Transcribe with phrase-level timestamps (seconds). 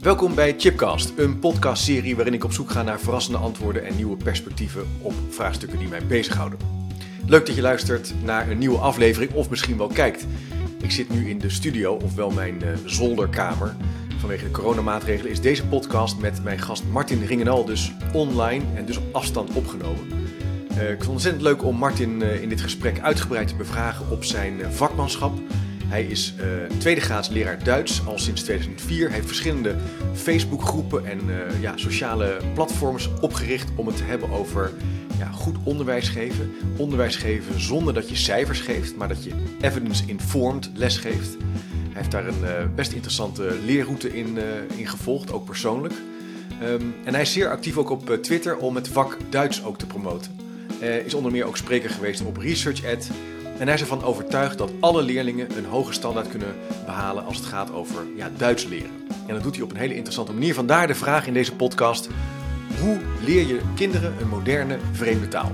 [0.00, 4.16] Welkom bij Chipcast, een podcastserie waarin ik op zoek ga naar verrassende antwoorden en nieuwe
[4.16, 6.58] perspectieven op vraagstukken die mij bezighouden.
[7.26, 10.26] Leuk dat je luistert naar een nieuwe aflevering of misschien wel kijkt.
[10.82, 13.76] Ik zit nu in de studio, ofwel mijn uh, zolderkamer.
[14.18, 18.96] Vanwege de coronamaatregelen is deze podcast met mijn gast Martin Ringenal dus online en dus
[18.96, 20.06] op afstand opgenomen.
[20.70, 24.10] Uh, ik vond het ontzettend leuk om Martin uh, in dit gesprek uitgebreid te bevragen
[24.10, 25.38] op zijn vakmanschap.
[25.90, 26.44] Hij is uh,
[26.78, 29.06] tweede graads leraar Duits al sinds 2004.
[29.06, 29.74] Hij heeft verschillende
[30.14, 34.72] Facebookgroepen en uh, ja, sociale platforms opgericht om het te hebben over
[35.18, 36.50] ja, goed onderwijs geven.
[36.76, 41.36] Onderwijs geven zonder dat je cijfers geeft, maar dat je evidence-informed les geeft.
[41.72, 44.38] Hij heeft daar een uh, best interessante leerroute in,
[44.76, 45.94] in gevolgd, ook persoonlijk.
[46.62, 49.86] Um, en hij is zeer actief ook op Twitter om het vak Duits ook te
[49.86, 50.32] promoten.
[51.04, 53.10] Is onder meer ook spreker geweest op ResearchEd.
[53.60, 57.46] En hij is ervan overtuigd dat alle leerlingen een hoge standaard kunnen behalen als het
[57.46, 58.90] gaat over ja, Duits leren.
[59.26, 60.54] En dat doet hij op een hele interessante manier.
[60.54, 62.08] Vandaar de vraag in deze podcast:
[62.80, 65.52] hoe leer je kinderen een moderne vreemde taal?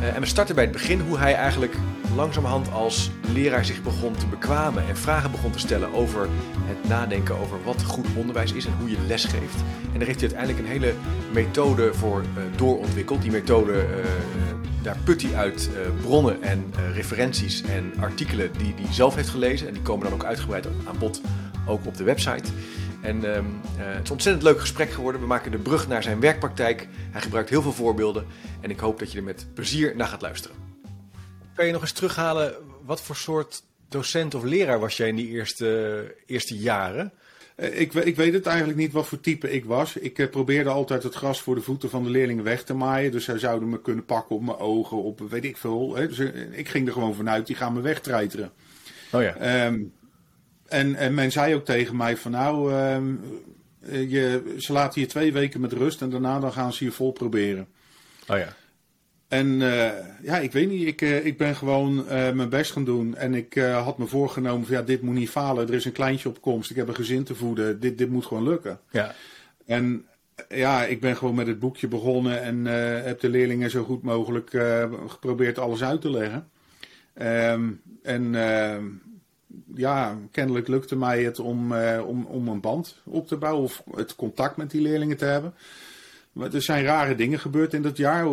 [0.00, 1.74] Uh, en we starten bij het begin hoe hij eigenlijk
[2.14, 6.28] langzamerhand als leraar zich begon te bekwamen en vragen begon te stellen over
[6.64, 9.56] het nadenken over wat goed onderwijs is en hoe je les geeft.
[9.92, 10.94] En daar heeft hij uiteindelijk een hele
[11.32, 13.22] methode voor uh, doorontwikkeld.
[13.22, 14.04] Die methode uh,
[14.84, 19.28] daar put hij uit uh, bronnen en uh, referenties en artikelen die hij zelf heeft
[19.28, 19.66] gelezen.
[19.66, 21.20] En die komen dan ook uitgebreid aan bod,
[21.66, 22.52] ook op de website.
[23.02, 25.20] En um, uh, het is een ontzettend leuk gesprek geworden.
[25.20, 26.88] We maken de brug naar zijn werkpraktijk.
[27.10, 28.26] Hij gebruikt heel veel voorbeelden.
[28.60, 30.56] En ik hoop dat je er met plezier naar gaat luisteren.
[31.54, 32.54] Kan je nog eens terughalen,
[32.84, 37.12] wat voor soort docent of leraar was jij in die eerste, eerste jaren?
[37.56, 39.96] Ik, ik, weet het eigenlijk niet wat voor type ik was.
[39.96, 43.12] Ik uh, probeerde altijd het gras voor de voeten van de leerlingen weg te maaien.
[43.12, 45.94] Dus zij zouden me kunnen pakken op mijn ogen, op weet ik veel.
[45.94, 46.08] Hè.
[46.08, 48.50] Dus uh, ik ging er gewoon vanuit, die gaan me wegtreiteren.
[49.12, 49.66] Oh ja.
[49.66, 49.92] Um,
[50.66, 53.20] en, en, men zei ook tegen mij van nou, um,
[53.90, 57.12] je, ze laten je twee weken met rust en daarna dan gaan ze je vol
[57.12, 57.66] proberen.
[58.28, 58.56] Oh ja.
[59.34, 59.90] En uh,
[60.22, 63.14] ja, ik weet niet, ik, uh, ik ben gewoon uh, mijn best gaan doen.
[63.16, 65.68] En ik had me voorgenomen van ja, dit moet niet falen.
[65.68, 67.80] Er is een kleintje op komst, ik heb een gezin te voeden.
[67.80, 68.78] Dit, dit moet gewoon lukken.
[68.90, 69.14] Ja.
[69.66, 70.06] En
[70.48, 72.64] ja, ik ben gewoon met het boekje begonnen en
[73.04, 74.50] heb de leerlingen zo goed mogelijk
[75.06, 76.48] geprobeerd alles uit te leggen.
[77.22, 78.34] Um, en
[79.74, 81.74] ja, kennelijk lukte mij het om,
[82.06, 85.54] om, om een band op te bouwen of het contact met die leerlingen te hebben.
[86.34, 88.26] Maar er zijn rare dingen gebeurd in dat jaar.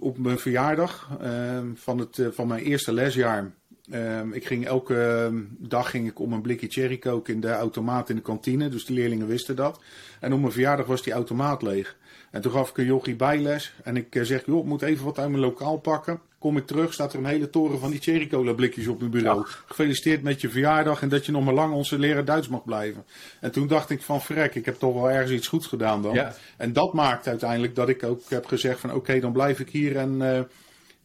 [0.00, 3.52] Op mijn verjaardag uh, van, het, uh, van mijn eerste lesjaar.
[3.90, 8.16] Uh, ik ging elke dag ging ik om een blikje cherry in de automaat in
[8.16, 8.68] de kantine.
[8.68, 9.80] Dus de leerlingen wisten dat.
[10.20, 11.96] En op mijn verjaardag was die automaat leeg.
[12.30, 13.74] En toen gaf ik een jochie bijles.
[13.82, 16.20] En ik zeg, joh, ik moet even wat uit mijn lokaal pakken.
[16.44, 19.10] Kom ik terug, staat er een hele toren van die cherry cola blikjes op mijn
[19.10, 19.38] bureau.
[19.38, 19.46] Ja.
[19.66, 23.04] Gefeliciteerd met je verjaardag en dat je nog maar lang onze leraar Duits mag blijven.
[23.40, 26.14] En toen dacht ik van, verrek, ik heb toch wel ergens iets goeds gedaan dan.
[26.14, 26.34] Ja.
[26.56, 29.68] En dat maakt uiteindelijk dat ik ook heb gezegd van, oké, okay, dan blijf ik
[29.68, 30.38] hier en uh,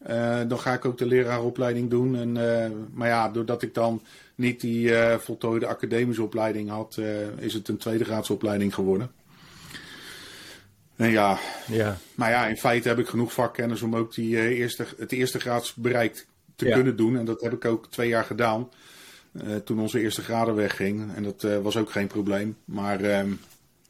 [0.09, 2.15] uh, dan ga ik ook de leraaropleiding doen.
[2.15, 4.01] En, uh, maar ja, doordat ik dan
[4.35, 6.97] niet die voltooide academische opleiding had,
[7.37, 9.11] is het een tweede graadsopleiding geworden.
[10.99, 14.43] En ja, ja, maar ja, in feite heb ik genoeg vakkennis om ook die, uh,
[14.59, 16.73] eerste, het eerste graads bereik te Ja.
[16.73, 17.17] kunnen doen.
[17.17, 18.69] En dat heb ik ook twee jaar gedaan.
[19.31, 21.15] uh, toen onze eerste graden wegging.
[21.15, 22.57] En dat uh, was ook geen probleem.
[22.65, 23.29] Maar ehm,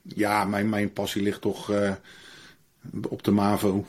[0.02, 1.92] ja, mijn, mijn passie ligt toch eh,
[3.08, 3.86] op de MAVO.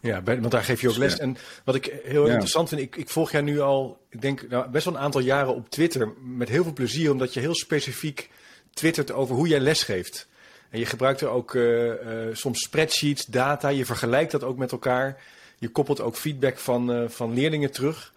[0.00, 1.12] Ja, want daar geef je ook les.
[1.12, 1.18] Ja.
[1.18, 2.30] En wat ik heel Ja.
[2.32, 5.20] interessant vind, ik, ik volg jou nu al, ik denk nou, best wel een aantal
[5.20, 6.12] jaren op Twitter.
[6.24, 8.30] Met heel veel plezier, omdat je heel specifiek
[8.74, 10.28] twittert over hoe jij lesgeeft.
[10.72, 14.72] En je gebruikt er ook eh, eh, soms spreadsheets, data, je vergelijkt dat ook met
[14.72, 15.22] elkaar.
[15.58, 18.14] Je koppelt ook feedback van, eh, van leerlingen terug.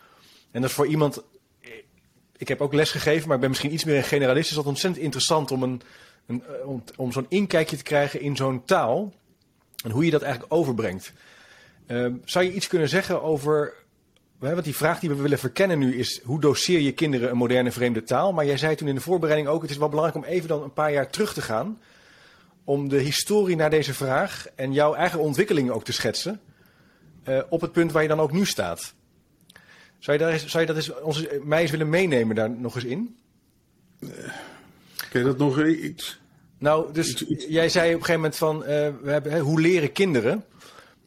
[0.52, 1.24] En dat is voor iemand.
[2.38, 4.50] Ik heb ook les gegeven, maar ik ben misschien iets meer een generalist.
[4.50, 5.82] Is dat ontzettend interessant om, een,
[6.28, 9.14] een, om, om zo'n inkijkje te krijgen in zo'n taal.
[9.84, 11.14] En hoe je dat eigenlijk overbrengt.
[11.88, 13.74] Ehm, zou je iets kunnen zeggen over.
[14.40, 17.72] Want die vraag die we willen verkennen nu is: hoe doseer je kinderen een moderne
[17.72, 18.34] vreemde taal?
[18.34, 20.64] Maar jij zei toen in de voorbereiding ook: het is wel belangrijk om even dan
[20.64, 21.78] een paar jaar terug te gaan.
[22.66, 26.40] Om de historie naar deze vraag en jouw eigen ontwikkelingen ook te schetsen.
[27.24, 28.94] eh, op het punt waar je dan ook nu staat.
[30.00, 32.76] Zou je, daar eens, zou je dat eens, ons, mij eens willen meenemen daar nog
[32.76, 33.18] eens in?
[35.10, 36.20] Kun je dat nog iets...
[36.58, 38.68] Nou, dus jij zei op een gegeven moment van, uh,
[39.02, 40.44] we hebben, hè, hoe leren kinderen?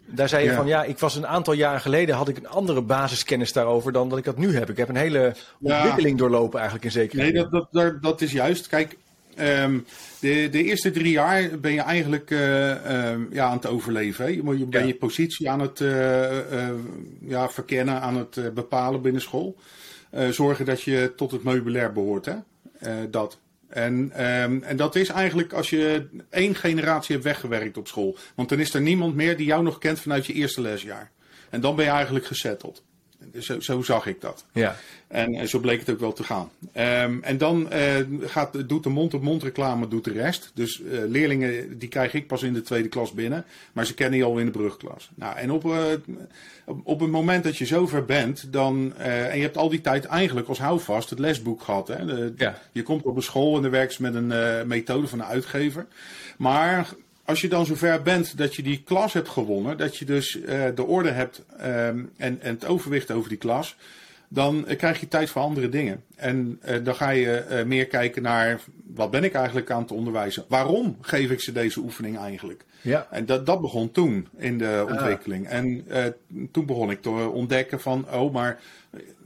[0.06, 2.82] Daar zei je van, ja, ik was een aantal jaren geleden, had ik een andere
[2.82, 4.70] basiskennis daarover dan dat ik dat nu heb.
[4.70, 8.32] Ik heb een hele ontwikkeling doorlopen eigenlijk in zekere Nee, dat, dat, dat, dat is
[8.32, 8.66] juist.
[8.66, 8.96] Kijk,
[9.40, 9.84] um,
[10.20, 14.24] de, de eerste drie jaar ben je eigenlijk uh, um, ja, aan het overleven.
[14.24, 14.30] Hè?
[14.30, 16.68] Je, je ben je positie aan het uh,
[17.20, 19.56] ja, verkennen, aan het bepalen binnen school.
[20.30, 22.26] zorgen dat je tot het meubilair behoort.
[22.26, 22.36] Hè?
[23.10, 23.38] dat.
[23.68, 28.16] En, um, en dat is eigenlijk als je één generatie hebt weggewerkt op school.
[28.34, 31.10] Want dan is er niemand meer die jou nog kent vanuit je eerste lesjaar.
[31.50, 32.82] En dan ben je eigenlijk gesetteld.
[33.38, 34.44] Zo, zo zag ik dat.
[34.52, 34.76] Ja.
[35.08, 36.50] En, en, zo bleek het ook wel te gaan.
[36.62, 40.50] Um, en dan uh, gaat, doet de mond-op-mond reclame doet de rest.
[40.54, 43.44] Dus uh, leerlingen die krijg ik pas in de tweede klas binnen.
[43.72, 45.10] Maar ze kennen je al in de brugklas.
[45.14, 45.76] Nou, en op, uh,
[46.64, 50.04] op, op het moment dat je zover bent, dan, en je hebt al die tijd
[50.04, 51.88] eigenlijk als houvast het lesboek gehad.
[51.88, 52.04] Hè?
[52.04, 52.58] De, ja.
[52.72, 55.86] Je komt op een school en dan werkt ze met een methode van een uitgever.
[56.36, 56.88] Maar
[57.28, 60.64] als je dan zover bent dat je die klas hebt gewonnen, dat je dus uh,
[60.74, 63.76] de orde hebt um, en, en het overwicht over die klas,
[64.28, 66.02] dan uh, krijg je tijd voor andere dingen.
[66.16, 68.60] En uh, dan ga je meer kijken naar
[68.94, 70.44] wat ben ik eigenlijk aan het onderwijzen?
[70.48, 72.64] Waarom geef ik ze deze oefening eigenlijk?
[72.80, 73.06] Ja.
[73.10, 75.46] En dat, dat begon toen in de ontwikkeling.
[75.46, 75.52] Ah.
[75.52, 75.86] En
[76.52, 78.60] toen begon ik te ontdekken van, oh, maar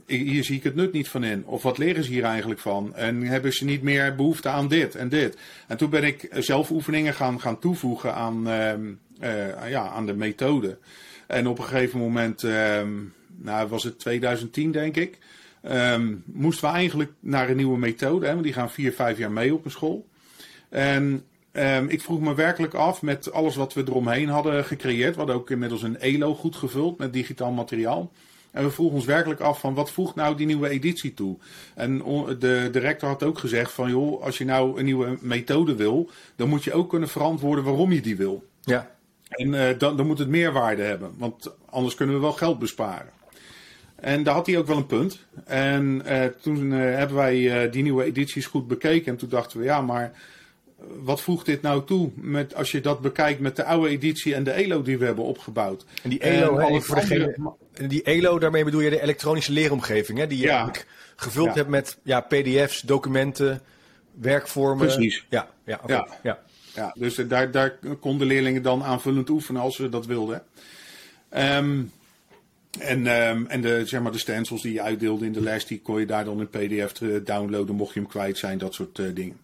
[0.05, 1.45] hier zie ik het nut niet van in.
[1.45, 2.95] Of wat leren ze hier eigenlijk van?
[2.95, 5.37] En hebben ze niet meer behoefte aan dit en dit?
[5.67, 10.77] En toen ben ik zelf oefeningen gaan, gaan toevoegen aan, uh, ja, aan de methode.
[11.27, 15.17] En op een gegeven moment, um, nou was het 2010 denk ik,
[15.71, 18.25] um, moesten we eigenlijk naar een nieuwe methode.
[18.25, 20.07] Hè, want die gaan vier, vijf jaar mee op een school.
[20.69, 21.23] En
[21.53, 25.11] um, ik vroeg me werkelijk af met alles wat we eromheen hadden gecreëerd.
[25.11, 28.11] We hadden ook inmiddels een ELO goed gevuld met digitaal materiaal.
[28.51, 31.37] En we vroegen ons werkelijk af van wat voegt nou die nieuwe editie toe?
[31.75, 31.97] En
[32.39, 36.09] de, de rector had ook gezegd van joh, als je nou een nieuwe methode wil,
[36.35, 38.43] dan moet je ook kunnen verantwoorden waarom je die wil.
[38.61, 38.91] Ja.
[39.29, 43.09] En uh, dan, dan moet het meerwaarde hebben, want anders kunnen we wel geld besparen.
[43.95, 45.19] En daar had hij ook wel een punt.
[45.45, 49.11] En uh, toen uh, hebben wij die nieuwe edities goed bekeken.
[49.11, 50.11] En toen dachten we, ja, maar
[51.03, 54.43] wat voegt dit nou toe met, als je dat bekijkt met de oude editie en
[54.43, 55.85] de ELO die we hebben opgebouwd?
[56.03, 57.55] En die ELO, en voor degene,
[57.87, 60.27] die ELO, daarmee bedoel je de elektronische leeromgeving, hè?
[60.27, 60.71] die je ja.
[61.15, 61.53] gevuld ja.
[61.53, 63.61] hebt met ja, PDF's, documenten,
[64.11, 64.87] werkvormen.
[64.87, 65.25] Precies.
[65.29, 65.95] Ja, ja, okay.
[65.95, 66.07] ja.
[66.23, 66.39] ja.
[66.75, 70.43] ja dus daar, daar konden leerlingen dan aanvullend oefenen als ze dat wilden.
[71.37, 71.91] Um,
[72.79, 75.81] en, um, en de, zeg maar, de stencils die je uitdeelde in de les, die
[75.81, 76.91] kon je daar dan in PDF
[77.23, 79.37] downloaden, mocht je hem kwijt zijn, dat soort uh, dingen.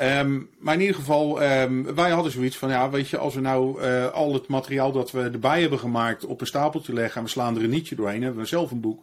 [0.00, 3.40] Um, maar in ieder geval, um, wij hadden zoiets van, ja, weet je, als we
[3.40, 7.22] nou uh, al het materiaal dat we erbij hebben gemaakt op een stapeltje leggen en
[7.22, 9.02] we slaan er een nietje doorheen, hebben we zelf een boek.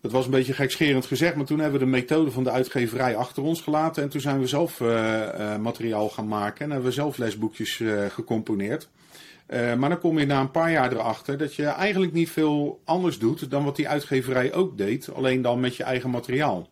[0.00, 3.16] Dat was een beetje gekscherend gezegd, maar toen hebben we de methode van de uitgeverij
[3.16, 6.88] achter ons gelaten en toen zijn we zelf uh, uh, materiaal gaan maken en hebben
[6.88, 8.88] we zelf lesboekjes gecomponeerd.
[9.48, 13.18] maar dan kom je na een paar jaar erachter dat je eigenlijk niet veel anders
[13.18, 16.68] doet dan wat die uitgeverij ook deed, alleen dan met je eigen materiaal.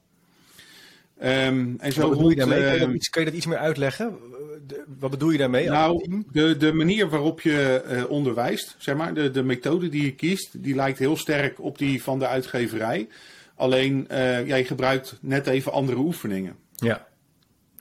[1.22, 2.62] Um, en zo wat bedoel je daarmee?
[2.62, 4.18] Kan je, dat iets, kan je dat iets meer uitleggen?
[4.66, 5.68] De, wat bedoel je daarmee?
[5.68, 10.14] Nou, de, de manier waarop je uh, onderwijst, zeg maar, de, de methode die je
[10.14, 13.08] kiest, die lijkt heel sterk op die van de uitgeverij.
[13.54, 16.56] Alleen, uh, jij gebruikt net even andere oefeningen.
[16.76, 17.08] Ja.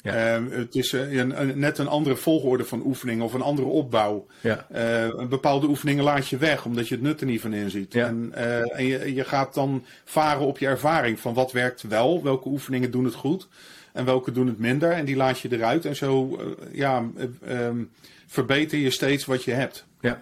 [0.01, 0.39] Ja.
[0.39, 3.67] Uh, het is uh, een, een, net een andere volgorde van oefeningen of een andere
[3.67, 4.25] opbouw.
[4.41, 4.67] Ja.
[4.75, 7.93] Uh, bepaalde oefeningen laat je weg omdat je het nut er niet van inziet.
[7.93, 8.07] Ja.
[8.07, 8.33] En,
[8.71, 12.91] en je, je, gaat dan varen op je ervaring van wat werkt wel, welke oefeningen
[12.91, 13.47] doen het goed
[13.93, 14.91] en welke doen het minder.
[14.91, 16.39] En die laat je eruit en zo
[16.71, 17.05] ja,
[17.49, 17.91] um,
[18.27, 19.85] verbeter je steeds wat je hebt.
[20.01, 20.21] Ja.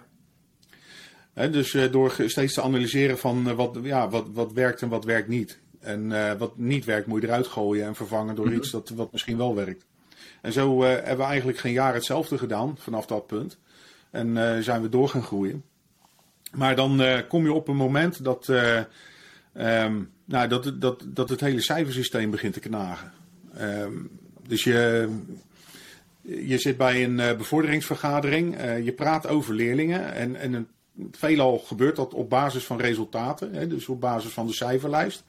[1.34, 5.60] dus door steeds te analyseren van wat, ja, wat, wat werkt en wat werkt niet.
[5.88, 9.12] En uh, wat niet werkt, moet je eruit gooien en vervangen door iets dat, wat
[9.12, 9.86] misschien wel werkt.
[10.41, 13.58] En zo uh, hebben we eigenlijk geen jaar hetzelfde gedaan vanaf dat punt.
[14.12, 15.63] En uh, zijn we door gaan groeien.
[16.51, 21.62] Maar dan kom je op een moment dat, um, nou, dat, dat, dat het hele
[21.62, 23.12] cijfersysteem begint te knagen.
[23.62, 24.10] Um,
[24.48, 25.10] dus je,
[26.22, 30.13] je zit bij een bevorderingsvergadering, je praat over leerlingen.
[30.13, 30.67] En, en
[31.12, 35.24] veelal gebeurt dat op basis van resultaten, hè, dus op basis van de cijferlijst.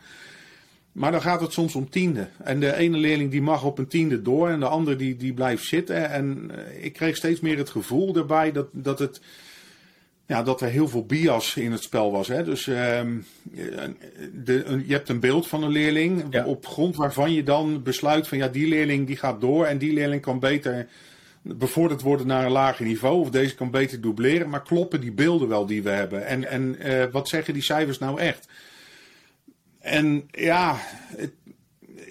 [0.99, 2.29] Maar dan gaat het soms om tiende.
[2.43, 5.33] En de ene leerling die mag op een tiende door en de andere die, die
[5.33, 6.11] blijft zitten.
[6.11, 6.51] En
[6.81, 9.21] ik kreeg steeds meer het gevoel daarbij dat, dat, het,
[10.27, 12.29] ja, dat er heel veel bias in het spel was.
[12.29, 12.45] Hè?
[12.45, 13.25] Dus um,
[14.33, 16.45] de, je hebt een beeld van een leerling ja.
[16.45, 19.93] op grond waarvan je dan besluit van ja, die leerling die gaat door en die
[19.93, 20.87] leerling kan beter
[21.43, 23.21] bevorderd worden naar een lager niveau.
[23.21, 24.49] Of deze kan beter dubleren.
[24.49, 26.27] Maar kloppen die beelden wel die we hebben?
[26.27, 28.49] En, en uh, wat zeggen die cijfers nou echt?
[29.89, 30.79] En ja,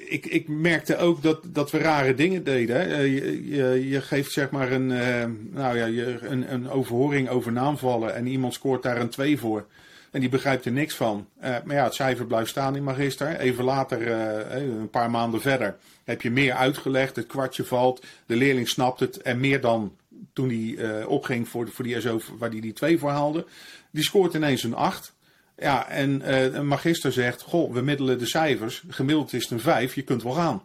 [0.10, 2.90] ik, ik merkte ook dat, dat we rare dingen deden.
[2.90, 7.30] Uh, je, je, je, geeft zeg maar een, uh, nou ja, je, een, een overhoring
[7.30, 9.66] over naamvallen en iemand scoort daar een 2 voor.
[10.12, 11.28] En die begrijpt er niks van.
[11.44, 13.40] Uh, maar ja, het cijfer blijft staan in magister.
[13.40, 14.12] Even later,
[14.52, 17.16] een paar maanden verder, heb je meer uitgelegd.
[17.16, 19.22] Het kwartje valt, de leerling snapt het.
[19.22, 19.96] En meer dan
[20.34, 23.46] toen hij opging voor, voor die SO waar hij die 2 voor haalde.
[23.92, 25.16] Die scoort ineens een 8.
[25.58, 28.84] Ja, en uh, een magister zegt: Goh, we middelen de cijfers.
[28.88, 30.64] Gemiddeld is het een 5, je kunt wel gaan.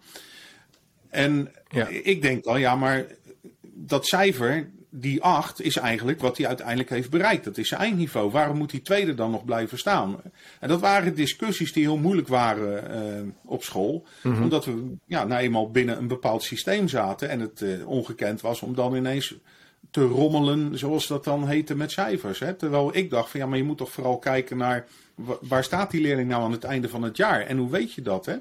[1.10, 1.88] En ja.
[1.88, 3.06] ik denk dan, ja, maar
[3.60, 7.44] dat cijfer, die 8, is eigenlijk wat hij uiteindelijk heeft bereikt.
[7.44, 8.30] Dat is zijn eindniveau.
[8.30, 10.20] Waarom moet die tweede dan nog blijven staan?
[10.60, 14.06] En dat waren discussies die heel moeilijk waren uh, op school.
[14.22, 14.42] Mm -hmm.
[14.42, 17.28] Omdat we ja, nou eenmaal binnen een bepaald systeem zaten.
[17.28, 19.34] En het uh, ongekend was om dan ineens
[19.92, 22.38] te rommelen, zoals dat dan heette, met cijfers.
[22.38, 22.54] Hè?
[22.54, 24.86] Terwijl ik dacht van ja, maar je moet toch vooral kijken naar
[25.40, 28.02] waar staat die leerling nou aan het einde van het jaar en hoe weet je
[28.02, 28.26] dat?
[28.26, 28.36] Hè?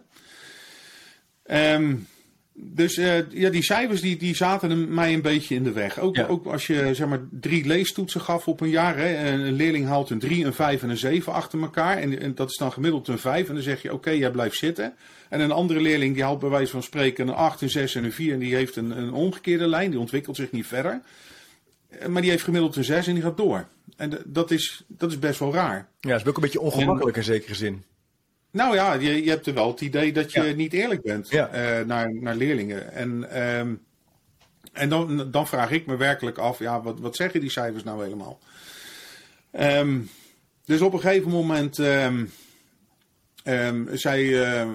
[1.74, 2.08] Um,
[2.54, 6.00] dus uh, ja, die cijfers die, die zaten mij een beetje in de weg.
[6.00, 6.26] Ook, ja.
[6.26, 8.98] ook als je zeg maar drie leestoetsen gaf op een jaar.
[8.98, 11.98] Hè, een leerling haalt een 3, een 5 en een 7 achter elkaar.
[11.98, 13.48] En, en dat is dan gemiddeld een 5.
[13.48, 14.94] En dan zeg je oké, okay, jij blijft zitten.
[15.30, 18.04] En een andere leerling die haalt bij wijze van spreken een 8, een 6 en
[18.04, 18.34] een 4.
[18.34, 19.90] En die heeft een, een omgekeerde lijn.
[19.90, 21.02] Die ontwikkelt zich niet verder.
[22.08, 23.68] Maar die heeft gemiddeld een 6 en die gaat door.
[23.96, 25.88] En dat is, dat is best wel raar.
[26.00, 27.84] Ja, dat is ook een beetje ongemakkelijk in zekere zin.
[28.52, 30.56] Nou ja, je, je hebt er wel het idee dat je ja.
[30.56, 31.80] niet eerlijk bent ja.
[31.80, 32.92] uh, naar, naar leerlingen.
[32.92, 33.82] En, um,
[34.72, 38.04] en dan, dan vraag ik me werkelijk af, ja, wat, wat zeggen die cijfers nou
[38.04, 38.40] helemaal?
[39.60, 40.10] Um,
[40.66, 42.30] dus op een gegeven moment um,
[43.92, 44.70] zei uh,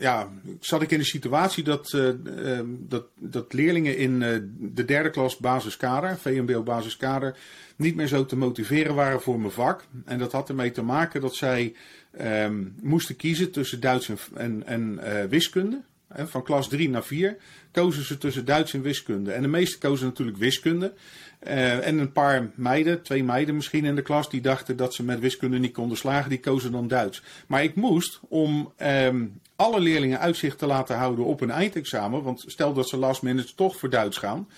[0.00, 0.28] ja,
[0.60, 4.28] zat ik in de situatie dat, uh, uh, dat, dat leerlingen in uh,
[4.58, 7.36] de derde klas basiskader, VMBO basiskader,
[7.76, 9.84] niet meer zo te motiveren waren voor mijn vak.
[10.04, 11.74] En dat had ermee te maken dat zij
[12.20, 14.18] um, moesten kiezen tussen Duits en,
[14.66, 15.80] en, en wiskunde.
[16.14, 17.36] van klas 3 naar 4
[17.72, 19.32] kozen ze tussen Duits en wiskunde.
[19.32, 20.92] En de meeste kozen natuurlijk wiskunde.
[21.40, 25.20] en een paar meiden, twee meiden misschien in de klas, die dachten dat ze met
[25.20, 27.22] wiskunde niet konden slagen, die kozen dan Duits.
[27.46, 32.22] Maar ik moest om um, alle leerlingen uitzicht te laten houden op een eindexamen.
[32.22, 34.48] Want stel dat ze last minute toch voor Duits gaan.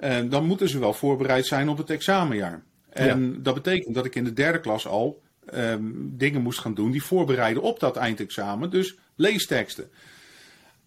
[0.00, 2.62] Uh, dan moeten ze wel voorbereid zijn op het examenjaar.
[2.88, 3.38] En ja.
[3.38, 5.22] dat betekent dat ik in de derde klas al
[5.54, 8.70] um, dingen moest gaan doen die voorbereiden op dat eindexamen.
[8.70, 9.90] Dus leesteksten.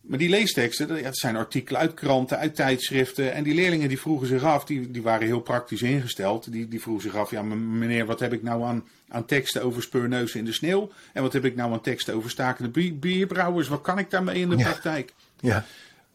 [0.10, 3.34] Maar die leesteksten, dat, zijn artikelen uit kranten, uit tijdschriften.
[3.34, 6.52] En die leerlingen die vroegen zich af, die, die waren heel praktisch ingesteld.
[6.52, 9.82] Die, die vroegen zich af, ja meneer, wat heb ik nou aan, aan teksten over
[9.82, 10.92] speurneuzen in de sneeuw?
[11.14, 13.68] En wat heb ik nou aan teksten over stakende bierbrouwers?
[13.68, 14.64] Wat kan ik daarmee in de ja.
[14.64, 15.14] praktijk?
[15.40, 15.66] Ja.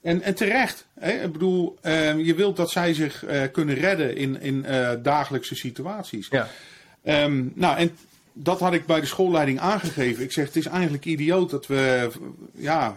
[0.03, 0.87] En, en terecht.
[1.01, 1.23] Hè?
[1.23, 5.55] Ik bedoel, uh, je wilt dat zij zich uh, kunnen redden in, in uh, dagelijkse
[5.55, 6.29] situaties.
[6.31, 6.49] Ja.
[7.25, 7.97] Um, nou, en
[8.35, 10.23] dat had ik bij de schoolleiding aangegeven.
[10.23, 12.11] Ik zeg, het is eigenlijk idioot dat we,
[12.55, 12.97] ja,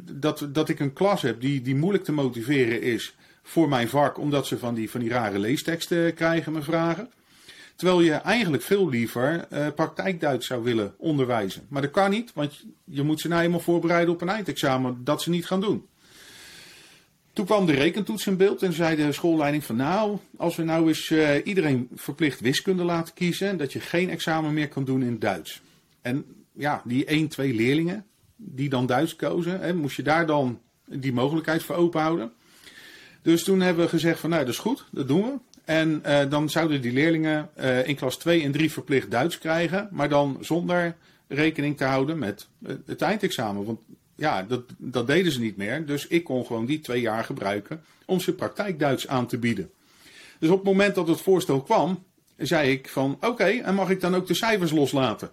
[0.00, 4.18] dat, dat ik een klas heb die, die moeilijk te motiveren is voor mijn vak,
[4.18, 7.10] omdat ze van die, van die rare leesteksten krijgen, me vragen.
[7.76, 11.66] Terwijl je eigenlijk veel liever uh, praktijkduits zou willen onderwijzen.
[11.68, 15.22] Maar dat kan niet, want je moet ze nou eenmaal voorbereiden op een eindexamen dat
[15.22, 15.86] ze niet gaan doen.
[17.32, 20.88] Toen kwam de rekentoets in beeld en zei de schoolleiding van nou, als we nou
[20.88, 25.18] eens uh, iedereen verplicht wiskunde laten kiezen, dat je geen examen meer kan doen in
[25.18, 25.62] Duits.
[26.02, 30.60] En ja, die 1, 2 leerlingen die dan Duits kozen, hè, moest je daar dan
[30.86, 32.32] die mogelijkheid voor open houden.
[33.22, 35.38] Dus toen hebben we gezegd van nou, dat is goed, dat doen we.
[35.64, 39.88] En uh, dan zouden die leerlingen uh, in klas 2 en 3 verplicht Duits krijgen,
[39.90, 40.96] maar dan zonder
[41.28, 42.48] rekening te houden met
[42.86, 43.64] het eindexamen.
[43.64, 43.80] Want
[44.22, 45.86] ja, dat, dat deden ze niet meer.
[45.86, 49.70] Dus ik kon gewoon die twee jaar gebruiken om ze praktijkduits aan te bieden.
[50.38, 52.04] Dus op het moment dat het voorstel kwam,
[52.36, 55.30] zei ik van oké, okay, en mag ik dan ook de cijfers loslaten?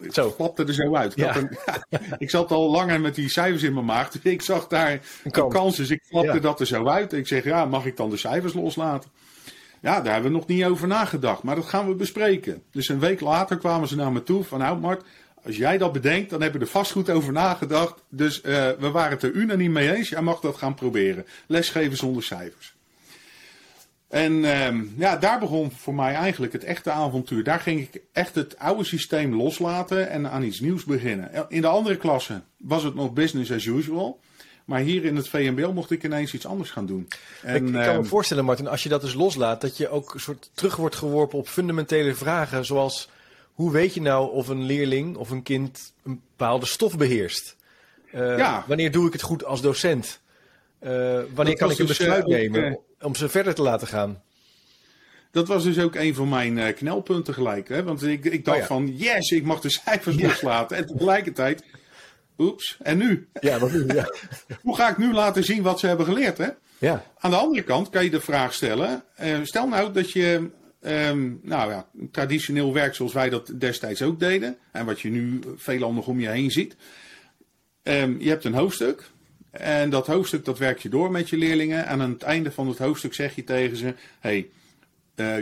[0.00, 0.30] Ik zo.
[0.30, 1.12] klapte er zo uit.
[1.12, 1.36] Ik, ja.
[1.36, 1.56] een,
[1.88, 4.10] ja, ik, zat al langer met die cijfers in mijn maag.
[4.10, 5.52] Dus ik zag daar een kans.
[5.52, 6.40] kans dus ik klapte ja.
[6.40, 7.12] dat er zo uit.
[7.12, 9.10] Ik zeg, ja, mag ik dan de cijfers loslaten?
[9.80, 11.42] Ja, daar hebben we nog niet over nagedacht.
[11.42, 12.62] Maar dat gaan we bespreken.
[12.70, 15.02] Dus een week later kwamen ze naar me toe van, nou Mart,
[15.44, 18.02] als jij dat bedenkt, dan hebben we er vast goed over nagedacht.
[18.08, 20.08] Dus uh, we waren het er unaniem mee eens.
[20.08, 21.26] Jij mag dat gaan proberen.
[21.46, 22.76] Lesgeven zonder cijfers.
[24.08, 27.44] En uh, ja, daar begon voor mij eigenlijk het echte avontuur.
[27.44, 31.30] Daar ging ik echt het oude systeem loslaten en aan iets nieuws beginnen.
[31.48, 34.20] In de andere klassen was het nog business as usual.
[34.64, 37.08] Maar hier in het VMBO mocht ik ineens iets anders gaan doen.
[37.42, 40.14] En, ik, kan me uh, voorstellen, Martin, als je dat dus loslaat, dat je ook
[40.14, 42.64] een soort terug wordt geworpen op fundamentele vragen.
[42.64, 43.08] Zoals
[43.58, 47.56] hoe weet je nou of een leerling of een kind een bepaalde stof beheerst?
[48.14, 48.64] Uh, ja.
[48.66, 50.20] Wanneer doe ik het goed als docent?
[50.80, 54.22] Uh, wanneer kan ik een dus, besluit uh, nemen om ze verder te laten gaan?
[55.30, 57.68] Dat was dus ook een van mijn knelpunten gelijk.
[57.68, 57.82] Hè?
[57.82, 58.68] Want ik, ik dacht oh ja.
[58.68, 60.26] van, yes, ik mag de cijfers ja.
[60.26, 60.76] loslaten.
[60.76, 61.62] En tegelijkertijd
[62.38, 63.28] Oeps, en nu?
[63.40, 63.86] Ja, wat nu?
[63.86, 64.06] Ja.
[64.62, 66.38] Hoe ga ik nu laten zien wat ze hebben geleerd?
[66.38, 66.48] Hè?
[66.78, 67.04] ja.
[67.18, 70.50] Aan de andere kant kan je de vraag stellen: eh, stel nou dat je
[70.80, 75.40] ehm, nou ja, traditioneel werkt zoals wij dat destijds ook deden, en wat je nu
[75.56, 76.76] veelal nog om je heen ziet.
[77.82, 79.10] Ehm, je hebt een hoofdstuk.
[79.50, 81.86] En dat hoofdstuk dat werk je door met je leerlingen.
[81.86, 84.48] En aan het einde van het hoofdstuk zeg je tegen ze: hey,
[85.14, 85.34] eh,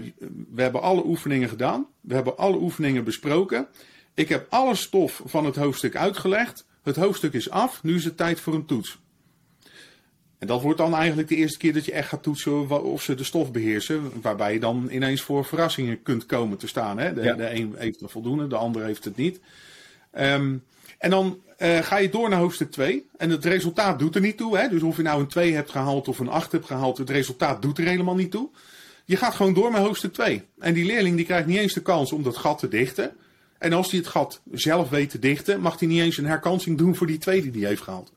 [0.51, 1.87] we hebben alle oefeningen gedaan.
[2.01, 3.67] We hebben alle oefeningen besproken.
[4.15, 6.67] Ik heb alle stof van het hoofdstuk uitgelegd.
[6.83, 7.83] Het hoofdstuk is af.
[7.83, 8.99] Nu is het tijd voor een toets.
[10.39, 13.15] En dat wordt dan eigenlijk de eerste keer dat je echt gaat toetsen of ze
[13.15, 14.11] de stof beheersen.
[14.23, 16.99] Waarbij je dan ineens voor verrassingen kunt komen te staan.
[16.99, 17.13] Hè?
[17.15, 17.35] De, Ja.
[17.35, 19.41] de een heeft het voldoende, de ander heeft het niet.
[20.11, 20.55] Ehm,
[20.99, 23.07] en dan eh, ga je door naar hoofdstuk 2.
[23.17, 24.59] En het resultaat doet er niet toe.
[24.59, 24.69] Hè?
[24.69, 27.63] Dus of je nou een 2 hebt gehaald of een 8 hebt gehaald, het resultaat
[27.63, 28.49] doet er helemaal niet toe.
[29.05, 30.43] Je gaat gewoon door met hoofdstuk 2.
[30.59, 33.17] En die leerling die krijgt niet eens de kans om dat gat te dichten.
[33.59, 36.79] En als hij het gat zelf weet te dichten, mag hij niet eens een herkansing
[36.79, 38.13] doen voor die tweede die hij heeft gehaald.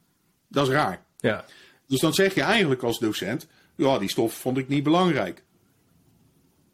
[0.47, 1.03] Dat is raar.
[1.19, 1.45] ja.
[1.89, 5.43] Dus dan zeg je eigenlijk als docent, ja, die stof vond ik niet belangrijk.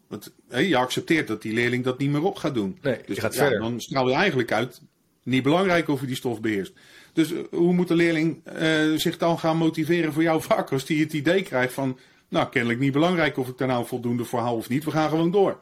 [0.07, 2.77] Want hé, je accepteert dat die leerling dat niet meer op gaat doen.
[2.81, 3.59] Nee, je dus gaat ja, verder.
[3.59, 4.81] Dan straal je eigenlijk uit,
[5.23, 6.73] niet belangrijk of je die stof beheerst.
[7.13, 10.85] Dus eh, hoe moet de leerling eh, zich dan gaan motiveren voor jouw vak als
[10.85, 14.39] die het idee krijgt van, nou, kennelijk niet belangrijk of ik daar nou voldoende voor
[14.39, 15.59] haal of niet, we gaan gewoon door.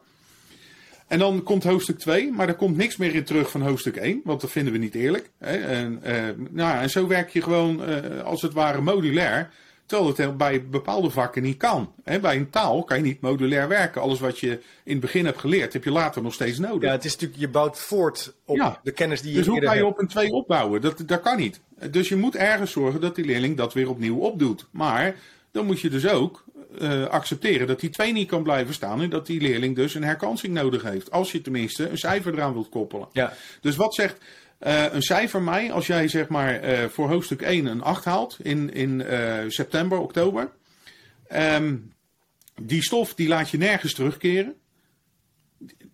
[1.13, 4.21] En dan komt hoofdstuk 2, maar er komt niks meer in terug van hoofdstuk 1,
[4.23, 5.29] want dat vinden we niet eerlijk.
[5.39, 5.57] Hè?
[5.57, 6.13] En, eh,
[6.49, 9.49] nou, ja, en zo werk je gewoon eh, als het ware modulair,
[9.85, 11.93] terwijl het bij bepaalde vakken niet kan.
[12.03, 12.19] Hè?
[12.19, 14.01] Bij een taal kan je niet modulair werken.
[14.01, 14.49] Alles wat je
[14.83, 16.81] in het begin hebt geleerd, heb je later nog steeds nodig.
[16.89, 18.79] ja, het is natuurlijk, je bouwt voort op Ja.
[18.83, 19.93] de kennis die je dus hoe kan je hebt.
[19.93, 20.81] op een 2 opbouwen?
[20.81, 21.59] Dat, dat kan niet.
[21.91, 24.65] Dus je moet ergens zorgen dat die leerling dat weer opnieuw opdoet.
[24.71, 25.15] Maar
[25.51, 26.43] dan moet je dus ook
[26.79, 29.01] eh, accepteren dat die 2 niet kan blijven staan.
[29.01, 31.11] En dat die leerling dus een herkansing nodig heeft.
[31.11, 33.07] Als je tenminste een cijfer eraan wilt koppelen.
[33.11, 33.33] Ja.
[33.61, 34.17] Dus wat zegt
[34.59, 38.37] eh, een cijfer mij als jij zeg maar eh, voor hoofdstuk 1 een 8 haalt
[38.41, 39.03] in, in
[39.47, 40.51] september, oktober.
[41.27, 41.75] Ehm,
[42.61, 44.53] die stof die laat je nergens terugkeren.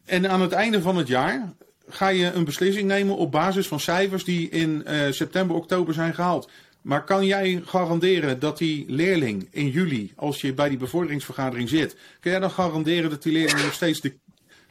[0.06, 1.54] En aan het einde van het jaar
[1.88, 6.50] ga je een beslissing nemen op basis van cijfers die in september, oktober zijn gehaald.
[6.82, 11.96] Maar kan jij garanderen dat die leerling in juli, als je bij die bevorderingsvergadering zit,
[12.20, 14.14] kan jij dan garanderen dat die leerling nog steeds de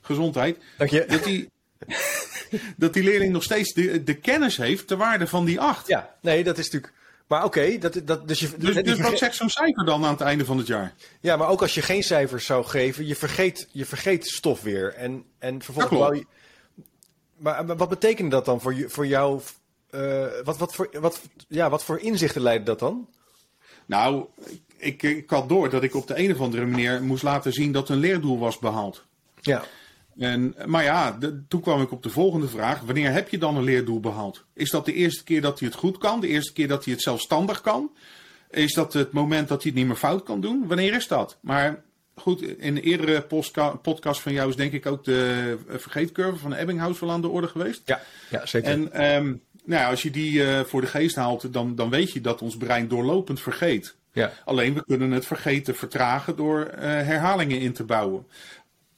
[0.00, 1.04] gezondheid, Dank je.
[1.08, 1.50] dat die,
[2.76, 5.86] dat die leerling nog steeds de, de kennis heeft ter waarde van die acht?
[5.86, 6.92] Ja, nee, dat is natuurlijk...
[7.26, 8.48] Maar oké, dat, dat, dus je...
[8.58, 10.94] Dus, dus verge- wat zegt zo'n cijfer dan aan het einde van het jaar?
[11.20, 14.94] Ja, maar ook als je geen cijfers zou geven, je vergeet, je vergeet stof weer.
[14.94, 16.26] En, en vervolgens je...
[17.36, 19.40] Maar, maar wat betekent dat dan voor, je, voor jou?
[19.90, 23.08] Eh, wat, wat, voor, wat, ja, wat voor inzichten leidde dat dan?
[23.86, 24.24] Nou,
[24.76, 27.72] ik, ik had door dat ik op de een of andere manier moest laten zien
[27.72, 29.04] dat een leerdoel was behaald.
[29.40, 29.64] Ja,
[30.18, 32.80] En, maar ja, de- toen kwam ik op de volgende vraag.
[32.80, 34.44] Wanneer heb je dan een leerdoel behaald?
[34.54, 36.20] Is dat de eerste keer dat hij het goed kan?
[36.20, 37.90] De eerste keer dat hij het zelfstandig kan?
[38.50, 40.66] Is dat het moment dat hij het niet meer fout kan doen?
[40.66, 41.38] Wanneer is dat?
[41.40, 41.82] Maar
[42.14, 43.22] goed, in een eerdere
[43.82, 47.28] podcast van jou is denk ik ook de eh, vergeetcurve van Ebbinghaus wel aan de
[47.28, 47.82] orde geweest.
[47.84, 48.70] ja, ja zeker.
[48.70, 49.34] En ehm,
[49.68, 52.42] nou ja, als je die eh, voor de geest haalt, dan, dan weet je dat
[52.42, 53.94] ons brein doorlopend vergeet.
[54.12, 54.32] ja.
[54.44, 58.26] Alleen we kunnen het vergeten vertragen door eh, herhalingen in te bouwen.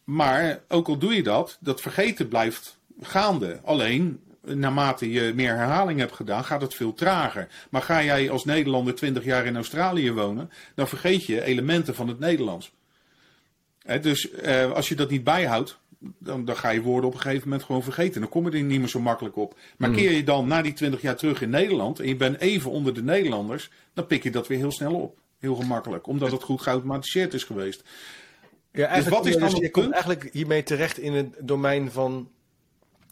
[0.04, 3.60] Maar ook al doe je dat, dat vergeten blijft gaande.
[3.64, 7.48] Alleen naarmate je meer herhaling hebt gedaan, gaat het veel trager.
[7.70, 12.08] Maar ga jij als Nederlander 20 jaar in Australië wonen, dan vergeet je elementen van
[12.08, 12.72] het Nederlands.
[13.82, 15.78] Hè, dus eh, als je dat niet bijhoudt,
[16.18, 18.20] dan, dan ga je woorden op een gegeven moment gewoon vergeten.
[18.20, 19.58] Dan kom je er niet meer zo makkelijk op.
[19.78, 22.70] Maar keer je dan na die 20 jaar terug in Nederland en je bent even
[22.70, 25.18] onder de Nederlanders, dan pik je dat weer heel snel op.
[25.38, 27.82] Heel gemakkelijk, omdat het goed geautomatiseerd is geweest.
[28.72, 31.90] ja eigenlijk, wat is dan dus het je komt eigenlijk hiermee terecht in het domein
[31.90, 32.30] van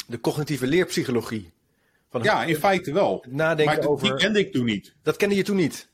[0.06, 1.50] de cognitieve leerpsychologie.
[2.10, 3.24] Van Ja, in feite wel.
[3.28, 4.94] nadenken maar over- die kende ik toen niet.
[5.02, 5.88] Dat kende je toen niet.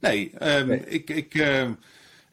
[0.00, 0.84] Nee, ehm, Nee.
[0.86, 1.72] Ik, ik, ehm,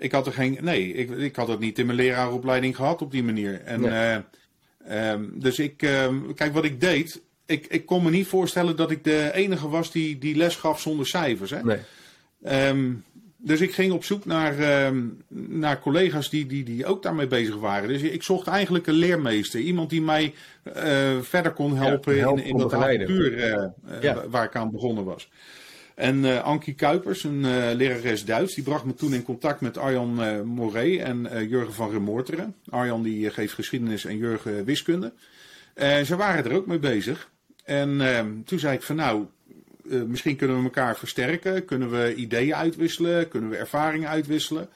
[0.02, 0.58] ik had er geen.
[0.62, 3.62] Nee, ik, ik had het niet in mijn leraaropleiding gehad op die manier.
[3.62, 3.90] En, Nee.
[3.92, 7.22] eh, ehm, dus ik, ehm, kijk wat ik deed.
[7.46, 10.82] Ik, ik kon me niet voorstellen dat ik de enige was die, die les gaf
[10.82, 11.50] zonder cijfers.
[11.50, 11.64] Hè?
[11.64, 11.78] Nee.
[12.44, 12.92] Ehm,
[13.38, 14.56] dus ik ging op zoek naar,
[15.30, 17.88] naar collega's die, die, die ook daarmee bezig waren.
[17.90, 19.60] Dus ik zocht eigenlijk een leermeester.
[19.60, 20.34] Iemand die mij
[20.64, 24.28] eh, verder kon helpen, helpen, in, in dat avontuur eh, Ja.
[24.30, 25.30] waar ik aan begonnen was.
[26.02, 29.78] En eh Ankie Kuipers, een eh, lerares Duits, die bracht me toen in contact met
[29.78, 32.56] Arjan eh Moré en Jurgen van Remoorteren.
[32.70, 35.14] Arjan die geeft geschiedenis en Jurgen wiskunde.
[36.06, 37.32] Ze waren er ook mee bezig.
[37.64, 39.26] En ehm, toen zei ik van nou,
[40.08, 41.66] misschien kunnen we elkaar versterken.
[41.66, 43.28] Kunnen we ideeën uitwisselen?
[43.28, 44.70] Kunnen we ervaringen uitwisselen?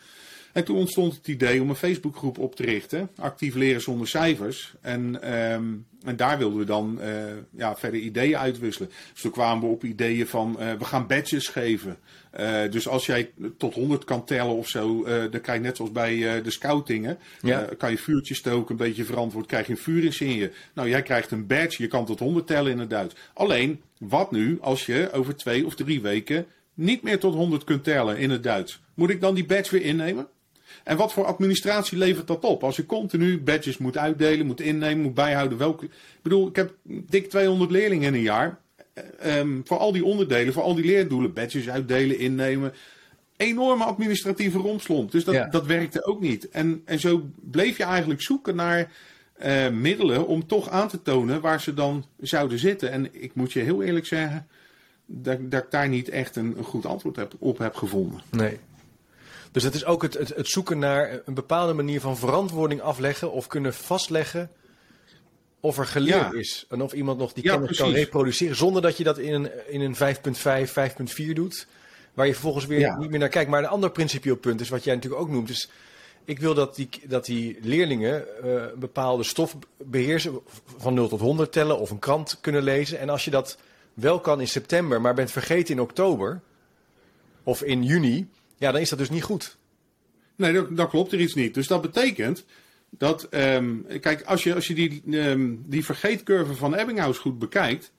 [0.56, 4.74] En toen ontstond het idee om een Facebookgroep op te richten, actief leren zonder cijfers.
[4.82, 5.64] En, ehm,
[6.06, 7.08] en daar wilden we dan uh,
[7.50, 8.90] ja, verder ideeën uitwisselen.
[9.14, 11.98] Dus toen kwamen we op ideeën van, uh, we gaan badges geven.
[12.40, 15.92] Uh, dus als jij tot 100 kan tellen of zo, dan krijg je net zoals
[15.92, 17.70] bij de scoutingen, ja.
[17.78, 20.52] kan je vuurtjes stoken, een beetje verantwoord, krijg je een vuurinsigne.
[20.74, 23.16] Nou, jij krijgt een badge, je kan tot 100 tellen in het Duits.
[23.34, 27.84] Alleen, wat nu als je over twee of drie weken niet meer tot 100 kunt
[27.84, 28.82] tellen in het Duits?
[28.94, 30.28] Moet ik dan die badge weer innemen?
[30.86, 32.64] En wat voor administratie levert dat op?
[32.64, 35.86] Als je continu badges moet uitdelen, moet innemen, moet bijhouden welke.
[35.86, 38.60] Ik bedoel, ik heb dik 200 leerlingen in een jaar.
[39.26, 42.74] Um, voor al die onderdelen, voor al die leerdoelen, badges uitdelen, innemen.
[43.38, 45.12] Enorme administratieve rompslomp.
[45.12, 46.50] Dus dat, dat werkte ook niet.
[46.50, 48.92] En, en zo bleef je eigenlijk zoeken naar
[49.46, 52.92] uh, middelen om toch aan te tonen waar ze dan zouden zitten.
[52.92, 54.48] En ik moet je heel eerlijk zeggen
[55.06, 58.22] dat, dat ik daar niet echt een, een goed antwoord heb, op heb gevonden.
[58.32, 58.60] Nee.
[59.56, 63.32] Dus het is ook het, het, het, zoeken naar een bepaalde manier van verantwoording afleggen
[63.32, 64.50] of kunnen vastleggen
[65.60, 66.66] of er geleerd is.
[66.70, 69.82] En of iemand nog die kennis kan reproduceren zonder dat je dat in een, in
[69.82, 71.68] een 5.5, 5.4 doet.
[72.14, 73.50] Waar je vervolgens weer niet meer naar kijkt.
[73.50, 75.50] Maar een ander principieel punt is wat jij natuurlijk ook noemt.
[75.50, 75.70] Is,
[76.26, 80.40] ik wil dat die, dat die leerlingen uh, een bepaalde stof beheersen.
[80.78, 83.00] Van 0 tot 100 tellen of een krant kunnen lezen.
[83.00, 83.58] En als je dat
[83.94, 86.42] wel kan in september, maar bent vergeten in oktober
[87.44, 89.58] of in juni ja, dan is dat dus niet goed.
[90.36, 91.54] Nee, dat, dat klopt er iets niet.
[91.54, 92.46] Dus dat betekent
[92.90, 97.92] dat, um, kijk, als je, als je die, um, die vergeetcurve van Ebbinghaus goed bekijkt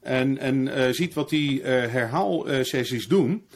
[0.00, 3.46] en, en uh, ziet wat die uh, herhaalsessies doen,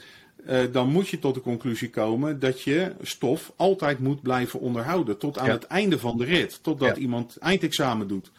[0.47, 5.19] uh, dan moet je tot de conclusie komen dat je stof altijd moet blijven onderhouden
[5.19, 7.03] tot aan het einde van de rit, totdat ja.
[7.03, 8.31] iemand eindexamen doet.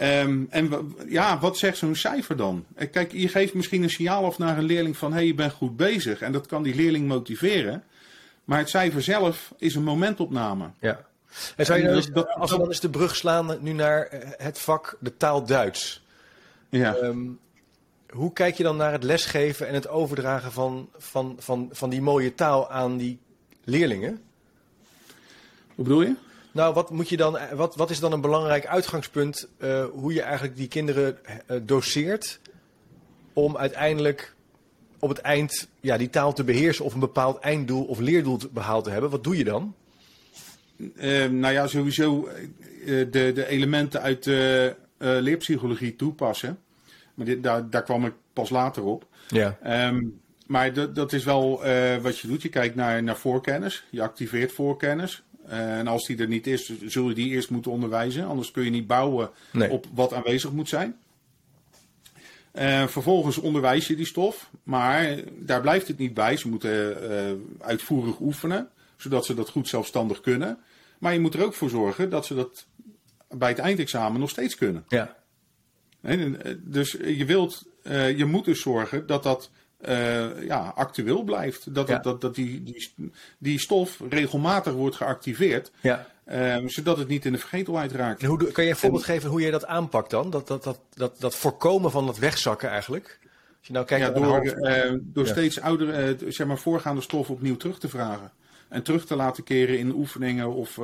[0.00, 2.64] Um, en ja, wat zegt zo'n cijfer dan?
[2.74, 5.34] Eh, kijk, je geeft misschien een signaal af naar een leerling van hé, hey, je
[5.34, 6.20] bent goed bezig.
[6.20, 7.84] En dat kan die leerling motiveren.
[8.44, 10.70] Maar het cijfer zelf is een momentopname.
[10.80, 11.06] Ja.
[11.56, 14.58] En zou je eens, als we dan eens de brug slaan nu naar eh, het
[14.58, 16.02] vak de taal Duits.
[16.68, 16.96] Ja.
[16.96, 17.38] Um,
[18.10, 22.02] hoe kijk je dan naar het lesgeven en het overdragen van, van, van, van die
[22.02, 23.18] mooie taal aan die
[23.64, 24.22] leerlingen?
[25.74, 26.14] Hoe bedoel je?
[26.58, 30.22] Nou, wat, moet je dan, wat, wat is dan een belangrijk uitgangspunt uh, hoe je
[30.22, 32.40] eigenlijk die kinderen uh, doseert
[33.32, 34.34] om uiteindelijk
[34.98, 38.84] op het eind ja, die taal te beheersen of een bepaald einddoel of leerdoel behaald
[38.84, 39.10] te hebben?
[39.10, 39.74] Wat doe je dan?
[40.76, 42.28] Uh, nou ja, sowieso
[42.84, 46.58] de, de elementen uit de leerpsychologie toepassen.
[47.14, 49.06] Maar dit, daar, daar kwam ik pas later op.
[49.28, 49.86] Ja.
[49.88, 51.62] Um, maar dat, dat is wel
[52.02, 52.42] wat je doet.
[52.42, 53.84] Je kijkt naar, naar voorkennis.
[53.90, 55.22] Je activeert voorkennis.
[55.48, 58.26] Eh, en als die er niet is, zul je die eerst moeten onderwijzen.
[58.26, 59.30] Anders kun je niet bouwen
[59.70, 60.96] op wat aanwezig moet zijn.
[62.54, 66.36] Uh, vervolgens onderwijs je die stof, maar daar blijft het niet bij.
[66.36, 70.58] Ze moeten uh, uitvoerig oefenen, zodat ze dat goed zelfstandig kunnen.
[70.98, 72.66] Maar je moet er ook voor zorgen dat ze dat
[73.28, 74.84] bij het eindexamen nog steeds kunnen.
[74.88, 75.16] Ja.
[76.56, 77.66] dus je, wilt,
[78.16, 81.74] je moet dus zorgen dat dat uh, ja, actueel blijft.
[81.74, 81.98] Dat, ja.
[81.98, 82.92] dat, dat die, die,
[83.38, 85.70] die stof regelmatig wordt geactiveerd.
[85.80, 86.06] Ja.
[86.32, 88.22] Um, zodat het niet in de vergetelheid raakt.
[88.22, 90.30] En hoe, kan je een voorbeeld geven hoe je dat aanpakt dan?
[90.30, 93.18] Dat, dat, dat, dat, dat voorkomen van dat wegzakken eigenlijk?
[93.58, 95.30] Als je nou kijkt ja, door, uh, door ja.
[95.30, 98.32] steeds oudere, uh, zeg maar, voorgaande stof opnieuw terug te vragen.
[98.68, 100.76] En terug te laten keren in oefeningen of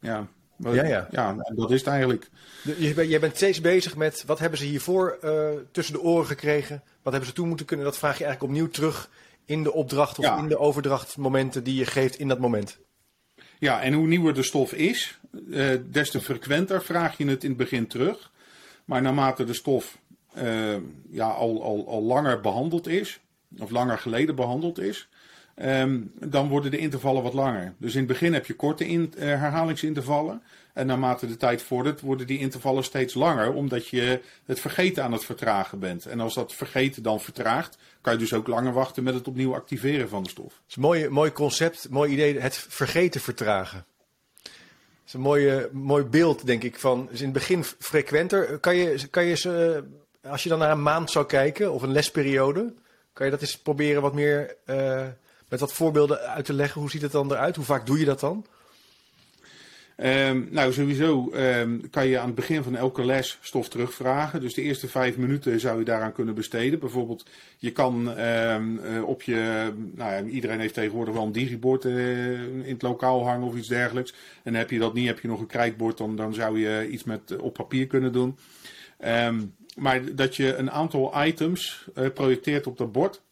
[0.00, 0.26] ja,
[0.70, 1.08] ja, ja.
[1.10, 2.30] ja, dat is het eigenlijk.
[2.62, 6.82] Je, jij bent steeds bezig met wat hebben ze hiervoor uh, tussen de oren gekregen?
[7.02, 7.86] Wat hebben ze toe moeten kunnen?
[7.86, 9.10] Dat vraag je eigenlijk opnieuw terug
[9.44, 10.38] in de opdracht of ja.
[10.38, 12.78] in de overdrachtmomenten die je geeft in dat moment.
[13.58, 17.48] Ja, en hoe nieuwer de stof is, uh, des te frequenter vraag je het in
[17.48, 18.32] het begin terug.
[18.84, 19.98] Maar naarmate de stof
[20.38, 20.76] uh,
[21.10, 23.20] ja, al, al, al langer behandeld is,
[23.58, 25.08] of langer geleden behandeld is,
[25.56, 27.74] Um, dan worden de intervallen wat langer.
[27.78, 30.42] Dus in het begin heb je korte uh, herhalingsintervallen.
[30.72, 35.12] En naarmate de tijd vordert, worden die intervallen steeds langer, omdat je het vergeten aan
[35.12, 36.06] het vertragen bent.
[36.06, 39.54] En als dat vergeten dan vertraagt, kan je dus ook langer wachten met het opnieuw
[39.54, 40.46] activeren van de stof.
[40.46, 43.84] Dat is een mooi, mooi concept, mooi idee, het vergeten vertragen.
[44.42, 44.52] Dat
[45.06, 48.58] is een mooie, mooi beeld, denk ik, van in het begin frequenter.
[48.58, 49.84] Kan je, kan je ze,
[50.22, 52.74] als je dan naar een maand zou kijken, of een lesperiode,
[53.12, 54.56] kan je dat eens proberen wat meer...
[54.66, 55.06] Uh,
[55.52, 56.80] met wat voorbeelden uit te leggen.
[56.80, 57.56] Hoe ziet het dan eruit?
[57.56, 58.46] Hoe vaak doe je dat dan?
[59.96, 64.40] Um, nou, sowieso um, kan je aan het begin van elke les stof terugvragen.
[64.40, 66.78] Dus de eerste vijf minuten zou je daaraan kunnen besteden.
[66.78, 67.26] Bijvoorbeeld,
[67.58, 69.72] je kan um, uh, op je.
[69.94, 73.68] Nou ja, iedereen heeft tegenwoordig wel een digibord uh, in het lokaal hangen of iets
[73.68, 74.14] dergelijks.
[74.42, 77.04] En heb je dat niet, heb je nog een krijtbord, dan, dan zou je iets
[77.04, 78.38] met, uh, op papier kunnen doen.
[79.76, 83.22] maar dat je een aantal items projecteert op dat bord.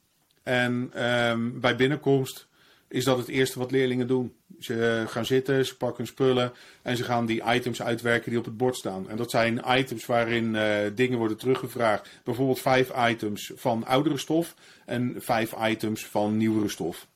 [0.43, 2.49] En um, bij binnenkomst
[2.89, 4.33] is dat het eerste wat leerlingen doen.
[4.59, 8.57] Ze gaan zitten, ze pakken spullen en ze gaan die items uitwerken die op het
[8.57, 9.09] bord staan.
[9.09, 12.09] En dat zijn items waarin uh, dingen worden teruggevraagd.
[12.25, 14.55] Bijvoorbeeld vijf items van oudere stof
[14.87, 17.07] en vijf items van nieuwere stof.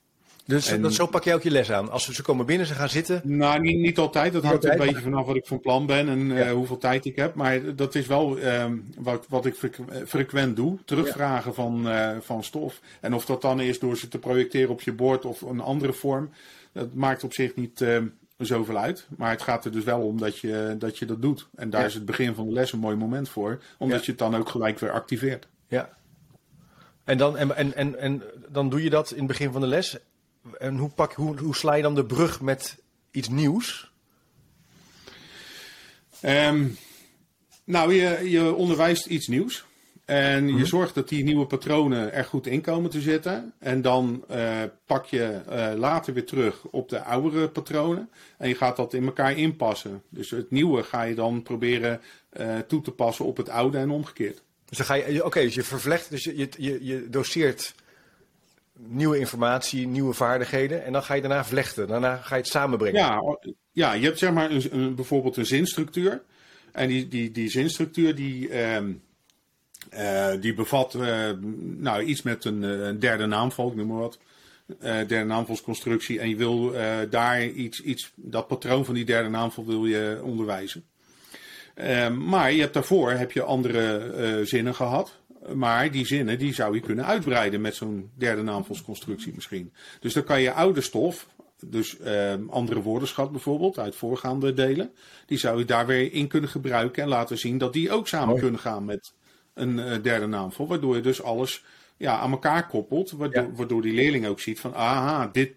[0.47, 1.91] Dus En- dat, zo pak je ook je les aan.
[1.91, 3.21] Als ze komen binnen, ze gaan zitten.
[3.25, 4.33] Nou, niet, niet altijd.
[4.33, 6.79] Dat Niet hangt altijd, een beetje vanaf wat ik van plan ben en eh, hoeveel
[6.79, 7.35] tijd ik heb.
[7.35, 9.71] Maar dat is wel ehm, wat, wat ik eh,
[10.07, 10.79] frequent doe.
[10.85, 12.81] Terugvragen van, eh, van stof.
[13.01, 15.93] En of dat dan is door ze te projecteren op je bord of een andere
[15.93, 16.31] vorm.
[16.73, 18.07] Dat maakt op zich niet ehm,
[18.39, 19.07] zoveel uit.
[19.17, 21.49] Maar het gaat er dus wel om dat je dat, je dat doet.
[21.55, 21.87] En daar Ja.
[21.87, 23.63] is het begin van de les een mooi moment voor.
[23.79, 25.47] Omdat je het dan ook gelijk weer activeert.
[25.69, 25.89] Ja.
[27.05, 29.67] En dan, en, en, en, en dan doe je dat in het begin van de
[29.67, 29.97] les.
[30.59, 32.79] En hoe, pak, hoe, hoe sla je dan de brug met
[33.11, 33.93] iets nieuws?
[36.21, 36.67] Ehm,
[37.65, 39.65] nou, je, je onderwijst iets nieuws.
[40.05, 43.53] En je zorgt dat die nieuwe patronen er goed in komen te zitten.
[43.59, 48.11] En dan eh, pak je eh, later weer terug op de oudere patronen.
[48.39, 50.03] En je gaat dat in elkaar inpassen.
[50.09, 53.91] Dus het nieuwe ga je dan proberen eh, toe te passen op het oude en
[53.91, 54.43] omgekeerd.
[54.69, 57.75] Dus dan ga je, oké, dus je vervlecht, dus je, je, je, je doseert
[58.79, 60.85] nieuwe informatie, nieuwe vaardigheden.
[60.85, 61.89] En dan ga je daarna vlechten.
[61.89, 63.01] Daarna ga je het samenbrengen.
[63.01, 63.39] Ja,
[63.73, 66.23] ja je hebt zeg maar een, een- bijvoorbeeld een zinstructuur.
[66.73, 68.93] En die, die, die zinstructuur die, ehm,
[69.91, 73.99] eh, die bevat eh, nou, iets met een, eh, een derde naamval, ik noem maar
[73.99, 74.19] wat.
[74.81, 76.21] Derde naamvalsconstructie.
[76.21, 76.73] En je wil
[77.11, 80.85] daar iets, iets, dat patroon van die derde naamval wil je onderwijzen.
[81.75, 85.21] Ehm, maar je hebt daarvoor heb je andere zinnen gehad.
[85.55, 89.73] Maar die zinnen die zou je kunnen uitbreiden met zo'n derde naamvalsconstructie misschien.
[90.01, 91.29] Dus dan kan je oude stof,
[91.67, 94.91] dus ehm, andere woordenschat bijvoorbeeld uit voorgaande delen,
[95.27, 98.39] die zou je daar weer in kunnen gebruiken en laten zien dat die ook samen
[98.39, 99.13] kunnen gaan met
[99.55, 100.67] een eh, derde naamval.
[100.67, 101.65] Waardoor je dus alles
[101.97, 103.53] ja, aan elkaar koppelt, waardoor, Ja.
[103.53, 105.53] waardoor die leerling ook ziet van aha, dit,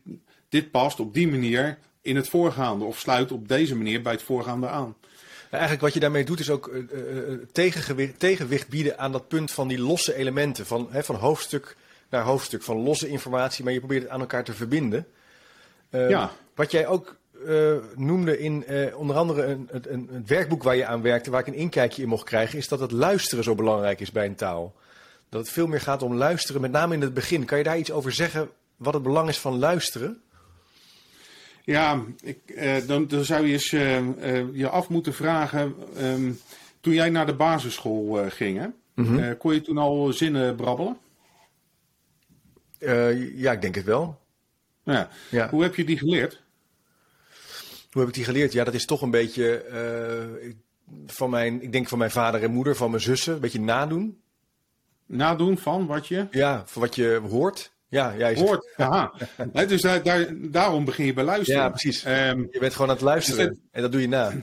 [0.50, 4.24] dit past op die manier in het voorgaande of sluit op deze manier bij het
[4.24, 4.96] voorgaande aan.
[5.50, 9.28] Eigenlijk wat je daarmee doet is ook eh, eh, eh, tegengewicht, tegenwicht bieden aan dat
[9.28, 10.66] punt van die losse elementen.
[10.66, 11.76] Van, hè, van hoofdstuk
[12.10, 15.08] naar hoofdstuk, van losse informatie, maar je probeert het aan elkaar te verbinden.
[15.92, 16.32] Ja.
[16.56, 17.16] Wat jij ook
[17.96, 21.48] noemde in onder andere een, een, een, het werkboek waar je aan werkte, waar ik
[21.48, 24.76] een inkijkje in mocht krijgen, is dat het luisteren zo belangrijk is bij een taal.
[25.30, 27.46] Dat het veel meer gaat om luisteren, met name in het begin.
[27.46, 30.22] Kan je daar iets over zeggen wat het belang is van luisteren?
[31.68, 33.98] Ja, ik, eh, dan, dan zou je eens eh,
[34.38, 35.76] eh, je af moeten vragen.
[35.98, 36.32] ehm,
[36.82, 39.38] toen jij naar de basisschool ging, hè, Mhm.
[39.38, 40.98] kon je toen al zinnen brabbelen?
[43.36, 44.20] Ja, ik denk het wel.
[44.84, 45.10] Ja.
[45.30, 45.50] Ja.
[45.50, 46.42] Hoe heb je die geleerd?
[47.92, 48.54] Hoe heb ik die geleerd?
[48.54, 49.66] Ja, dat is toch een beetje
[51.06, 54.22] van mijn, ik denk van mijn vader en moeder, van mijn zussen, een beetje nadoen.
[55.06, 57.72] Nadoen van wat je Ja, van wat je hoort.
[57.90, 58.74] Ja, je, hoort.
[58.76, 59.14] Aha.
[59.68, 61.62] Dus daar, daar, daarom begin je bij luisteren.
[61.62, 62.04] Ja, precies.
[62.04, 64.34] Ehm, je bent gewoon aan het luisteren Dus en dat doe je na.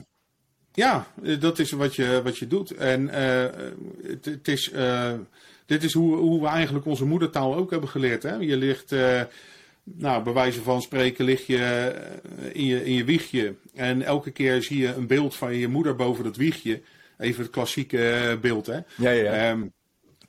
[0.75, 1.07] Ja,
[1.39, 2.71] dat is wat je, wat je doet.
[2.71, 3.51] En eh,
[4.03, 5.13] het, het is, eh,
[5.65, 8.23] dit is hoe, hoe we eigenlijk onze moedertaal ook hebben geleerd.
[8.23, 8.35] Hè?
[8.35, 9.21] Je ligt, eh,
[9.83, 11.93] nou, bij wijze van spreken, lig je
[12.51, 13.55] in, je in je wiegje.
[13.73, 16.81] En elke keer zie je een beeld van je moeder boven dat wiegje.
[17.17, 18.65] Even het klassieke beeld.
[18.65, 18.79] Hè?
[18.95, 19.57] Ja, ja, ja.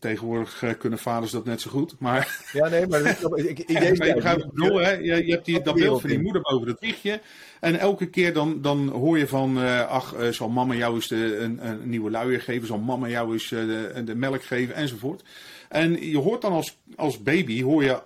[0.01, 1.95] Tegenwoordig eh, kunnen vaders dat net zo goed.
[1.99, 4.07] Maar ja nee, maar dat is- ik, ja, maar
[4.39, 4.91] je bedoel, hè?
[4.91, 7.21] Je, je hebt die, dat beeld van die moeder boven dat wiegje.
[7.61, 11.09] En elke keer dan, dan hoor je van, eh, ach, eh, zal mama jou eens
[11.09, 12.67] de, een, een nieuwe luier geven?
[12.67, 14.75] Zal mama jou eens de, de melk geven?
[14.75, 15.23] Enzovoort.
[15.69, 18.01] En je hoort dan als, als baby, hoor je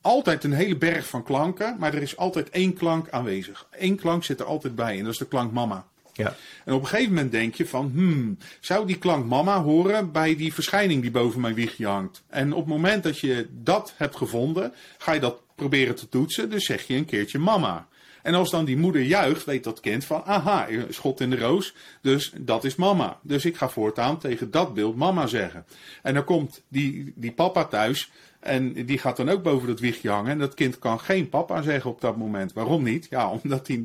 [0.00, 1.76] altijd een hele berg van klanken.
[1.78, 3.66] Maar er is altijd één klank aanwezig.
[3.70, 5.86] Eén klank zit er altijd bij en dat is de klank mama.
[6.20, 6.36] Ja.
[6.64, 10.36] En op een gegeven moment denk je van, hmm, zou die klank mama horen bij
[10.36, 12.22] die verschijning die boven mijn wiegje hangt?
[12.28, 16.50] En op het moment dat je dat hebt gevonden, ga je dat proberen te toetsen,
[16.50, 17.88] dus zeg je een keertje mama.
[18.22, 21.74] En als dan die moeder juicht, weet dat kind van, aha, schot in de roos,
[22.02, 23.18] dus dat is mama.
[23.22, 25.64] Dus ik ga voortaan tegen dat beeld mama zeggen.
[26.02, 30.10] En dan komt die, die papa thuis en die gaat dan ook boven dat wiegje
[30.10, 30.30] hangen.
[30.30, 32.52] En dat kind kan geen papa zeggen op dat moment.
[32.52, 33.06] Waarom niet?
[33.10, 33.84] Ja, omdat hij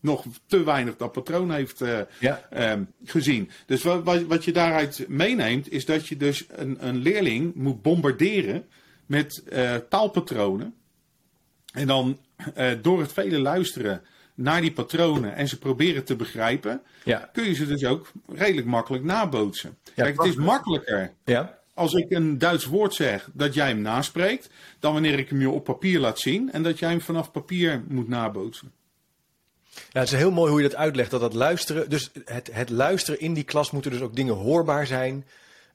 [0.00, 2.46] nog te weinig dat patroon heeft eh, Ja.
[2.50, 3.50] ehm, gezien.
[3.66, 7.82] Dus wat, wat, wat je daaruit meeneemt, is dat je dus een, een leerling moet
[7.82, 8.66] bombarderen
[9.06, 10.74] met eh, taalpatronen.
[11.72, 12.18] En dan
[12.54, 14.02] eh, door het vele luisteren
[14.34, 17.30] naar die patronen en ze proberen te begrijpen, Ja.
[17.32, 19.76] kun je ze dus ook redelijk makkelijk nabootsen.
[19.94, 21.58] Kijk, het is makkelijker Ja.
[21.74, 25.50] als ik een Duits woord zeg dat jij hem naspreekt, dan wanneer ik hem je
[25.50, 28.72] op papier laat zien en dat jij hem vanaf papier moet nabootsen.
[29.90, 32.70] Ja, het is heel mooi hoe je dat uitlegt, dat dat luisteren, dus het, het
[32.70, 35.26] luisteren in die klas moeten dus ook dingen hoorbaar zijn.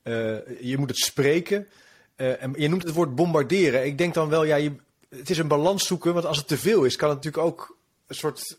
[0.01, 0.13] Eh,
[0.61, 1.67] je moet het spreken.
[2.15, 3.85] Eh, en je noemt het woord bombarderen.
[3.85, 4.71] Ik denk dan wel, ja, je,
[5.09, 7.77] het is een balans zoeken, want als het te veel is, kan het natuurlijk ook
[8.07, 8.57] een soort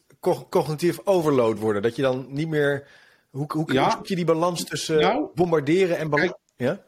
[0.49, 1.83] cognitief overload worden.
[1.83, 2.87] Dat je dan niet meer.
[3.31, 6.35] Hoe, hoe, hoe zoek je die balans tussen nou, bombarderen en balans?
[6.57, 6.81] Ja?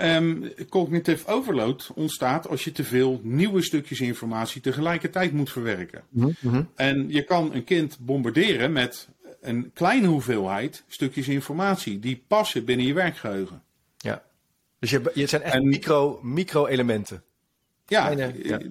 [0.00, 6.02] Um, cognitive overload ontstaat als je te veel nieuwe stukjes informatie tegelijkertijd moet verwerken.
[6.08, 6.62] Mhm, mhm.
[6.74, 9.08] En je kan een kind bombarderen met
[9.40, 13.62] een kleine hoeveelheid stukjes informatie die passen binnen je werkgeheugen.
[13.96, 14.22] Ja,
[14.78, 17.22] dus je, je zijn echt micro, micro-elementen.
[17.86, 18.14] Ja,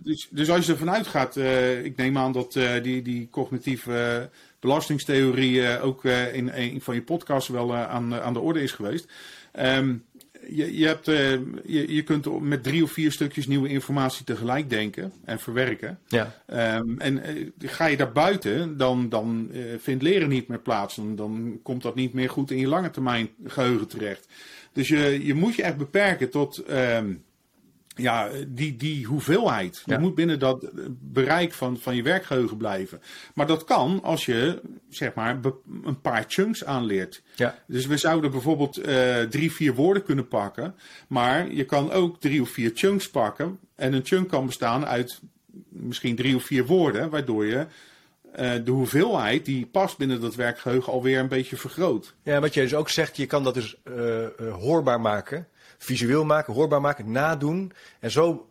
[0.04, 4.30] Dus, dus als je ervan uitgaat, uh, ik neem aan dat uh, die, die cognitieve
[4.60, 9.12] belastingtheorie ook uh, in een van je podcasts wel aan, aan de orde is geweest.
[9.60, 10.06] Um,
[10.50, 11.32] je, je, hebt, uh,
[11.66, 16.00] je, je kunt met drie of vier stukjes nieuwe informatie tegelijk denken en verwerken.
[16.08, 16.44] Ja.
[16.78, 20.96] Um, en uh, ga je daar buiten, dan, dan uh, vindt leren niet meer plaats.
[20.96, 24.28] Dan, dan komt dat niet meer goed in je lange termijn geheugen terecht.
[24.74, 27.24] Dus je, je moet je echt beperken tot um,
[27.98, 29.82] ja, die, die hoeveelheid.
[29.86, 30.70] Je moet binnen dat
[31.02, 33.02] bereik van, van je werkgeheugen blijven.
[33.34, 35.40] Maar dat kan als je, zeg maar,
[35.84, 37.22] een paar chunks aanleert.
[37.36, 37.56] Ja.
[37.68, 40.76] Dus we zouden bijvoorbeeld uh, drie, vier woorden kunnen pakken.
[41.08, 43.60] Maar je kan ook drie of vier chunks pakken.
[43.76, 45.20] En een chunk kan bestaan uit
[45.70, 47.10] misschien drie of vier woorden.
[47.10, 47.66] Waardoor je
[48.40, 52.16] uh, de hoeveelheid die past binnen dat werkgeheugen alweer een beetje vergroot.
[52.24, 56.54] Ja, wat je dus ook zegt, je kan dat dus uh, hoorbaar maken visueel maken,
[56.54, 57.72] hoorbaar maken, nadoen.
[58.00, 58.50] En zo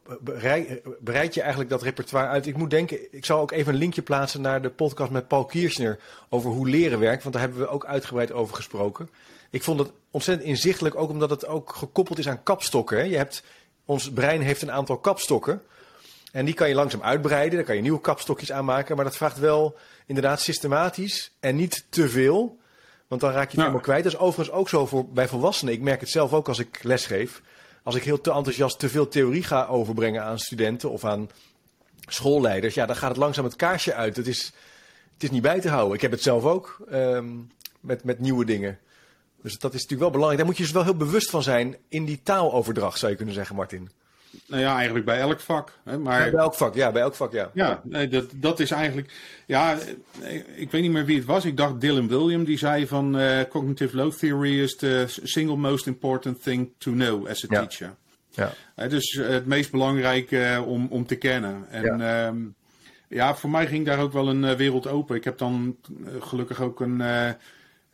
[1.01, 2.47] bereid je eigenlijk dat repertoire uit.
[2.47, 5.45] Ik moet denken, ik zal ook even een linkje plaatsen naar de podcast met Paul
[5.45, 7.23] Kiersner over hoe leren werkt.
[7.23, 9.09] Want daar hebben we ook uitgebreid over gesproken.
[9.51, 13.09] Ik vond het ontzettend inzichtelijk, ook omdat het ook gekoppeld is aan kapstokken.
[13.09, 13.43] Je hebt,
[13.85, 15.63] ons brein heeft een aantal kapstokken.
[16.33, 17.57] En die kan je langzaam uitbreiden.
[17.57, 18.97] Daar kan je nieuwe kapstokjes aanmaken.
[18.97, 22.59] Maar dat vraagt wel inderdaad systematisch en niet te veel.
[23.09, 24.05] Want dan raak je het helemaal kwijt.
[24.05, 25.75] Dat is overigens ook zo voor, bij volwassenen.
[25.75, 27.43] Ik merk het zelf ook als ik lesgeef.
[27.83, 31.31] Als ik heel te enthousiast te veel theorie ga overbrengen aan studenten of aan
[32.09, 34.17] schoolleiders, ja, dan gaat het langzaam het kaarsje uit.
[34.17, 34.53] Het is,
[35.13, 35.95] het is niet bij te houden.
[35.95, 38.79] Ik heb het zelf ook um, met, met nieuwe dingen.
[39.43, 40.39] Dus dat is natuurlijk wel belangrijk.
[40.39, 43.35] Daar moet je dus wel heel bewust van zijn in die taaloverdracht, zou je kunnen
[43.35, 43.91] zeggen, Martin.
[44.47, 45.73] Nou ja, eigenlijk bij elk vak.
[45.85, 46.31] Hè, maar...
[46.31, 47.51] bij elk vak, ja, bij elk vak, ja.
[47.55, 49.13] Ja, nee, dat, dat is eigenlijk.
[49.47, 49.79] Ja,
[50.55, 51.45] ik weet niet meer wie het was.
[51.45, 55.87] Ik dacht Dylan William, die zei van uh, cognitive load theory is the single most
[55.87, 57.61] important thing to know as a ja.
[57.61, 57.95] teacher.
[58.31, 58.53] Ja.
[58.75, 61.67] Het is het meest belangrijke uh, om, om te kennen.
[61.71, 62.27] En ja.
[62.27, 62.55] Um,
[63.09, 65.17] ja, voor mij ging daar ook wel een wereld open.
[65.17, 65.77] Ik heb dan
[66.21, 67.03] gelukkig ook een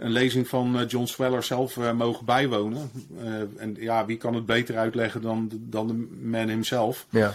[0.03, 2.91] een lezing van eh, John Sweller zelf uh, mogen bijwonen.
[3.23, 7.07] Uh, en ja, wie kan het beter uitleggen dan, dan de man himself?
[7.11, 7.35] Ja.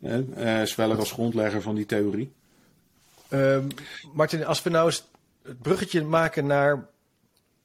[0.00, 2.32] Uh, Sweller als grondlegger van die theorie.
[3.28, 3.66] Ehm,
[4.12, 5.04] Martin, als we nou eens
[5.42, 6.88] het bruggetje maken naar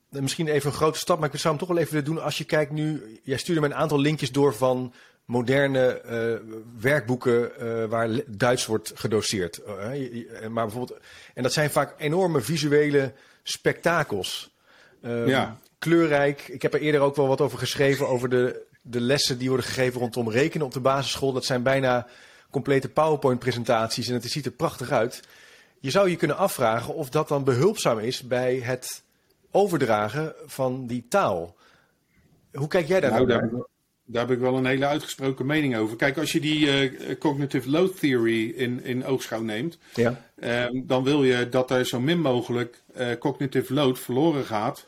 [0.09, 2.37] misschien even een grote stap, maar ik zou hem toch wel even willen doen als
[2.37, 3.19] je kijkt nu.
[3.23, 4.93] Jij stuurde me een aantal linkjes door van
[5.25, 9.61] moderne uh, werkboeken uh, waar Duits wordt gedoseerd.
[9.67, 10.99] Uh, maar bijvoorbeeld,
[11.33, 13.13] en dat zijn vaak enorme visuele
[13.49, 14.55] spektakels.
[15.01, 15.57] Um, ja.
[15.79, 16.47] Kleurrijk.
[16.47, 19.65] Ik heb er eerder ook wel wat over geschreven over de, de lessen die worden
[19.65, 21.33] gegeven rondom rekenen op de basisschool.
[21.33, 22.07] Dat zijn bijna
[22.49, 25.21] complete PowerPoint-presentaties en het ziet er prachtig uit.
[25.79, 29.03] Je zou je kunnen afvragen of dat dan behulpzaam is bij het
[29.51, 31.55] overdragen van die taal.
[32.53, 33.49] Hoe kijk jij daar nou, naar?
[34.09, 35.95] Daar heb ik wel een hele uitgesproken mening over.
[35.95, 40.25] Kijk, als je die uh, cognitive load theory in, in oogschouw neemt, ja.
[40.39, 44.87] Uh, dan wil je dat er zo min mogelijk uh, cognitive load verloren gaat.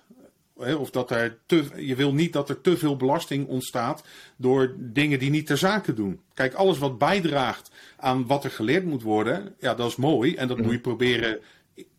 [0.77, 4.03] Of dat er te, je wil niet dat er te veel belasting ontstaat
[4.35, 6.19] door dingen die niet ter zake doen.
[6.33, 10.35] Kijk, alles wat bijdraagt aan wat er geleerd moet worden, ja, dat is mooi.
[10.35, 11.39] En dat moet je proberen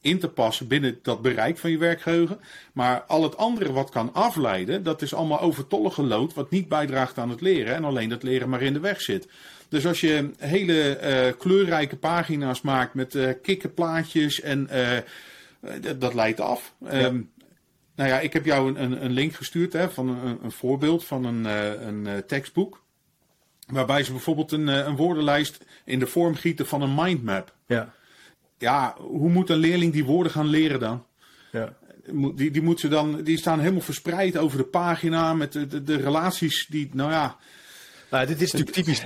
[0.00, 2.40] in te passen binnen dat bereik van je werkgeheugen.
[2.72, 7.18] Maar al het andere wat kan afleiden, dat is allemaal overtollige lood wat niet bijdraagt
[7.18, 9.28] aan het leren en alleen dat leren maar in de weg zit.
[9.70, 16.40] Dus als je hele uh, kleurrijke pagina's maakt met uh, kikkerplaatjes en uh, dat leidt
[16.40, 16.74] af.
[16.80, 17.04] Ja.
[17.04, 17.30] Um,
[17.94, 21.24] nou ja, ik heb jou een, een link gestuurd hè, van een, een voorbeeld van
[21.24, 21.44] een,
[21.86, 22.84] een tekstboek.
[23.66, 27.54] Waarbij ze bijvoorbeeld een, een woordenlijst in de vorm gieten van een mindmap.
[27.66, 27.92] Ja
[28.60, 31.06] ja, hoe moet een leerling die woorden gaan leren dan?
[31.52, 31.76] Ja.
[32.34, 35.82] Die, die, moet ze dan, die staan helemaal verspreid over de pagina met de, de,
[35.82, 37.36] de relaties die, nou ja.
[38.10, 39.02] Nou, dit is natuurlijk typisch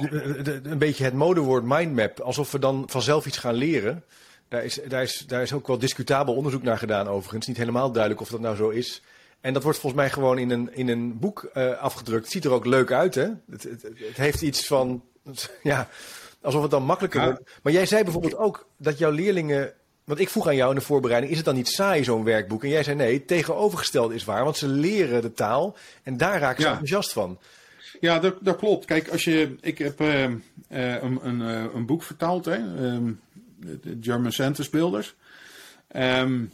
[0.63, 2.21] een beetje het modewoord mindmap.
[2.21, 4.05] Alsof we dan vanzelf iets gaan leren.
[4.49, 7.47] Daar is, daar, is, daar is ook wel discutabel onderzoek naar gedaan overigens.
[7.47, 9.03] Niet helemaal duidelijk of dat nou zo is.
[9.41, 12.23] En dat wordt volgens mij gewoon in een, in een boek uh, afgedrukt.
[12.23, 13.29] Het ziet er ook leuk uit, hè?
[13.51, 15.03] Het, het, het heeft iets van,
[15.63, 15.89] ja,
[16.45, 17.41] Alsof het dan makkelijker wordt.
[17.63, 19.73] Maar jij zei bijvoorbeeld ook dat jouw leerlingen.
[20.05, 22.63] Want ik vroeg aan jou in de voorbereiding: is het dan niet saai, zo'n werkboek?
[22.63, 24.45] En jij zei nee, tegenovergesteld is waar.
[24.45, 27.39] Want ze leren de taal en daar raken ze enthousiast van.
[28.05, 28.85] Ja, dat, dat klopt.
[28.85, 31.41] Kijk, als je, ik heb uh, een, een,
[31.77, 33.21] een, boek vertaald, hè, um,
[33.57, 35.15] de German Sentence Builders.
[35.97, 36.53] Um,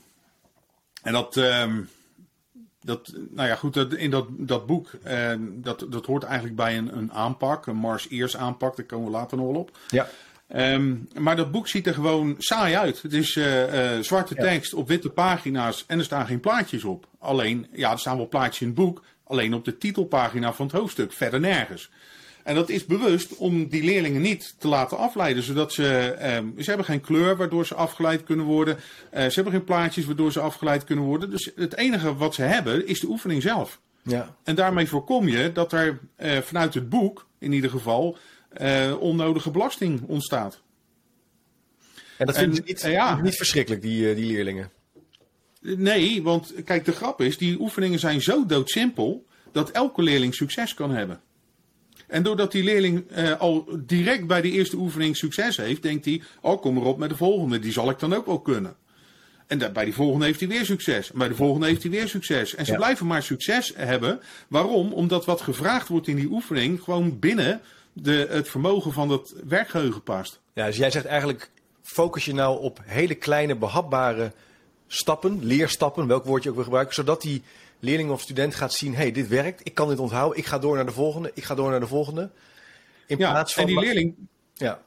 [1.02, 1.88] en dat, um,
[2.80, 6.78] dat, nou ja, goed, dat, in dat, dat boek, uh, dat, dat hoort eigenlijk bij
[6.78, 9.78] een, een aanpak, een Mars Ears aanpak, daar komen we later nog wel op.
[9.88, 10.08] Ja.
[10.74, 13.02] Um, maar dat boek ziet er gewoon saai uit.
[13.02, 17.06] Het is uh, uh, zwarte tekst op witte pagina's en er staan geen plaatjes op.
[17.18, 20.74] Alleen, ja, er staan wel plaatjes in het boek, alleen op de titelpagina van het
[20.74, 21.90] hoofdstuk, verder nergens.
[22.42, 26.68] En dat is bewust om die leerlingen niet te laten afleiden, zodat ze, um, ze
[26.68, 28.76] hebben geen kleur waardoor ze afgeleid kunnen worden.
[28.76, 31.30] Uh, ze hebben geen plaatjes waardoor ze afgeleid kunnen worden.
[31.30, 33.80] Dus het enige wat ze hebben is de oefening zelf.
[34.02, 34.36] Ja.
[34.44, 38.16] En daarmee voorkom je dat er uh, vanuit het boek, in ieder geval,
[38.60, 40.60] uh, onnodige belasting ontstaat.
[42.16, 43.20] En dat vinden ze niet, ja.
[43.20, 44.70] niet verschrikkelijk, die, die leerlingen?
[45.60, 50.74] Nee, want kijk, de grap is, die oefeningen zijn zo doodsimpel dat elke leerling succes
[50.74, 51.20] kan hebben.
[52.06, 56.22] En doordat die leerling uh, al direct bij de eerste oefening succes heeft, denkt hij:
[56.40, 58.76] Oh, kom erop met de volgende, die zal ik dan ook wel kunnen.
[59.46, 61.12] En dat, bij die volgende heeft hij weer succes.
[61.12, 62.54] En bij de volgende heeft hij weer succes.
[62.54, 62.78] En ze ja.
[62.78, 64.20] blijven maar succes hebben.
[64.48, 64.92] Waarom?
[64.92, 67.60] Omdat wat gevraagd wordt in die oefening gewoon binnen
[67.92, 70.40] de, het vermogen van dat werkgeheugen past.
[70.54, 71.50] Ja, dus jij zegt eigenlijk:
[71.82, 74.32] focus je nou op hele kleine behapbare
[74.92, 77.42] stappen, leerstappen, welk woord je ook wil gebruiken, zodat die
[77.78, 80.76] leerling of student gaat zien: hey, dit werkt, ik kan dit onthouden, ik ga door
[80.76, 82.30] naar de volgende, ik ga door naar de volgende.
[83.06, 83.62] In ja, plaats van.
[83.62, 84.14] En die leerling.
[84.54, 84.82] Ja.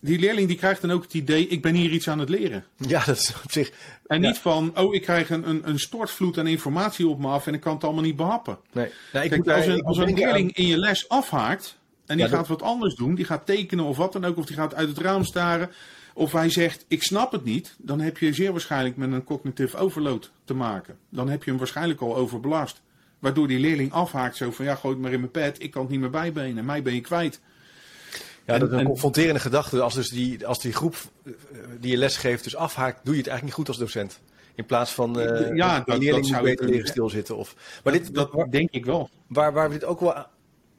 [0.00, 2.64] Die leerling die krijgt dan ook het idee: ik ben hier iets aan het leren.
[2.76, 3.72] Ja, dat is op zich.
[4.06, 4.28] En ja.
[4.28, 7.54] niet van: oh, ik krijg een, een, een stortvloed aan informatie op me af en
[7.54, 8.58] ik kan het allemaal niet behappen.
[8.72, 8.90] Nee.
[9.12, 12.24] Nou, ik Kijk, moet als een, als een leerling in je les afhaakt en die
[12.24, 14.56] Ja, dat- gaat wat anders doen, die gaat tekenen of wat dan ook, of die
[14.56, 15.70] gaat uit het raam staren,
[16.16, 19.76] of hij zegt: ik snap het niet, dan heb je zeer waarschijnlijk met een cognitive
[19.76, 20.96] overload te maken.
[21.08, 22.80] Dan heb je hem waarschijnlijk al overbelast.
[23.18, 25.82] Waardoor die leerling afhaakt zo van ja, gooi het maar in mijn pet, ik kan
[25.82, 27.40] het niet meer bijbenen, mij ben je kwijt.
[28.46, 29.80] Ja, dat is een en- confronterende gedachte.
[29.80, 31.32] Als, dus die, als die groep eh,
[31.80, 34.20] die je les geeft dus afhaakt, doe je het eigenlijk niet goed als docent.
[34.54, 37.36] In plaats van eh Ja, dat- leerling dat zou beter kunnen leren stilzitten.
[37.36, 37.54] Of,
[37.84, 39.10] maar dit, dat waar, denk ik wel.
[39.26, 40.14] waar, waar we dit ook wel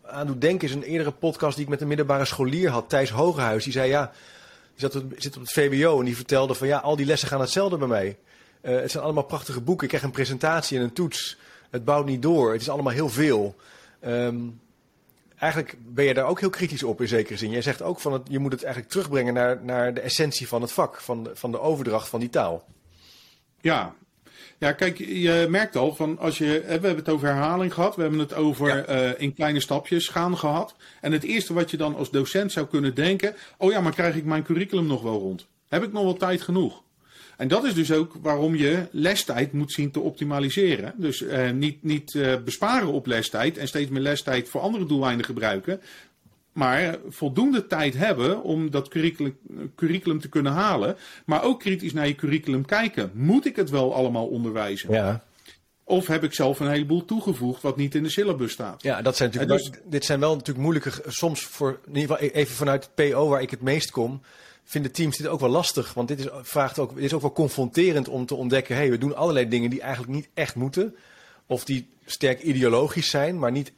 [0.06, 3.10] aan doen denken is een eerdere podcast die ik met een middelbare scholier had, Thijs
[3.10, 3.64] Hogehuis.
[3.64, 4.12] Die zei ja,
[4.80, 7.78] zat, zit op het VBO en die vertelde van ja, al die lessen gaan hetzelfde
[7.78, 8.18] bij mij.
[8.62, 9.84] Eh, het zijn allemaal prachtige boeken.
[9.84, 11.38] Ik krijg een presentatie en een toets.
[11.70, 12.52] Het bouwt niet door.
[12.52, 13.56] Het is allemaal heel veel.
[14.00, 14.38] Ehm,
[15.38, 17.50] eigenlijk ben je daar ook heel kritisch op in zekere zin.
[17.50, 20.62] Jij zegt ook van het, je moet het eigenlijk terugbrengen naar, naar de essentie van
[20.62, 22.66] het vak, van de, van de overdracht van die taal.
[23.62, 23.96] Ja.
[24.60, 26.46] Ja, kijk, je merkt al van als je.
[26.46, 27.96] We hebben het over herhaling gehad.
[27.96, 28.84] We hebben het over Ja.
[28.84, 30.76] eh, in kleine stapjes gaan gehad.
[31.02, 33.36] En het eerste wat je dan als docent zou kunnen denken.
[33.58, 35.46] Oh ja, maar krijg ik mijn curriculum nog wel rond?
[35.68, 36.82] Heb ik nog wel tijd genoeg?
[37.38, 40.94] En dat is dus ook waarom je lestijd moet zien te optimaliseren.
[40.96, 45.26] Dus eh, niet, niet eh, besparen op lestijd en steeds meer lestijd voor andere doeleinden
[45.26, 45.82] gebruiken.
[46.58, 49.38] Maar voldoende tijd hebben om dat curriculum,
[49.76, 50.96] curriculum te kunnen halen.
[51.26, 53.12] Maar ook kritisch naar je curriculum kijken.
[53.14, 54.92] Moet ik het wel allemaal onderwijzen?
[54.92, 55.24] Ja,
[55.84, 58.84] Of heb ik zelf een heleboel toegevoegd wat niet in de syllabus staat?
[58.84, 62.32] ja dat zijn natuurlijk, dus- dit zijn wel natuurlijk moeilijke, soms voor, in ieder geval
[62.34, 64.22] even vanuit het PO waar ik het meest kom,
[64.64, 65.94] vinden teams dit ook wel lastig.
[65.94, 68.98] Want dit is, vraagt ook, dit is ook wel confronterend om te ontdekken, hey, we
[68.98, 70.96] doen allerlei dingen die eigenlijk niet echt moeten.
[71.46, 73.72] Of die sterk ideologisch zijn, maar niet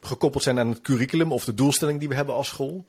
[0.00, 2.86] gekoppeld zijn aan het curriculum of de doelstelling die we hebben als school.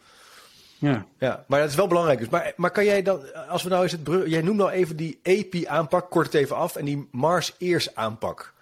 [0.82, 1.06] Ja.
[1.20, 2.20] Ja, maar dat is wel belangrijk.
[2.20, 2.30] Dus.
[2.30, 5.20] Maar, maar kan jij dan, als we nou eens het jij noemt nou even die
[5.22, 8.54] EPI-aanpak, kort het even af, en die Mars-Ears-aanpak.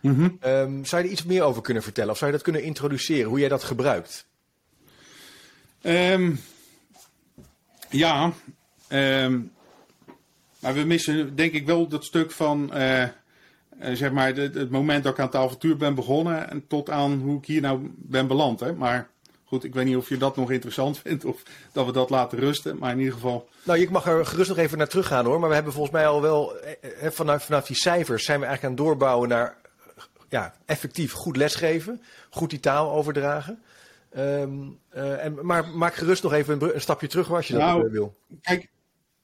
[0.00, 0.28] Mhm.
[0.40, 2.10] Ehm, zou je er iets meer over kunnen vertellen?
[2.10, 4.26] Of zou je dat kunnen introduceren, hoe jij dat gebruikt?
[5.82, 6.34] Ehm,
[7.90, 8.32] ja,
[8.88, 9.40] ehm,
[10.58, 13.08] maar we missen denk ik wel dat stuk van, eh,
[13.92, 17.20] zeg maar, de- het moment dat ik aan het avontuur ben begonnen en tot aan
[17.20, 18.60] hoe ik hier nou ben beland.
[18.60, 18.72] Hè.
[18.72, 19.08] Maar
[19.44, 22.38] goed, ik weet niet of je dat nog interessant vindt of dat we dat laten
[22.38, 22.78] rusten.
[22.78, 25.40] Maar in ieder geval, Nou, je mag er gerust nog even naar teruggaan hoor.
[25.40, 26.72] Maar we hebben volgens mij al wel, eh,
[27.06, 29.56] eh, vanuit, vanaf die cijfers zijn we eigenlijk aan het doorbouwen naar
[29.96, 32.02] eh, ja, effectief goed lesgeven.
[32.30, 33.62] Goed die taal overdragen.
[34.10, 34.52] Ehm,
[34.88, 37.92] eh, en, maar maak gerust nog even een, stapje terug als je dat Nou, eh,
[37.92, 38.14] wil.
[38.42, 38.68] Kijk,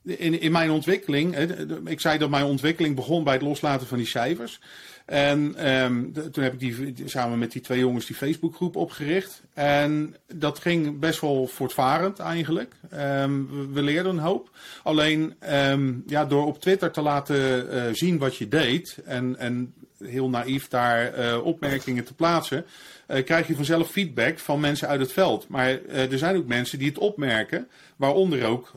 [0.06, 1.36] in, in mijn ontwikkeling,
[1.84, 4.60] ik zei dat mijn ontwikkeling begon bij het loslaten van die cijfers.
[5.06, 9.42] En ehm, toen heb ik die, samen met die twee jongens die Facebookgroep opgericht.
[9.54, 12.74] En dat ging best wel voortvarend eigenlijk.
[12.90, 14.50] Ehm, we, leerden een hoop.
[14.82, 19.74] Alleen ehm, ja, door op Twitter te laten eh, zien wat je deed en, en
[19.98, 22.66] heel naïef daar eh, opmerkingen te plaatsen,
[23.06, 25.48] eh, krijg je vanzelf feedback van mensen uit het veld.
[25.48, 28.72] Maar er zijn ook mensen die het opmerken, waaronder ook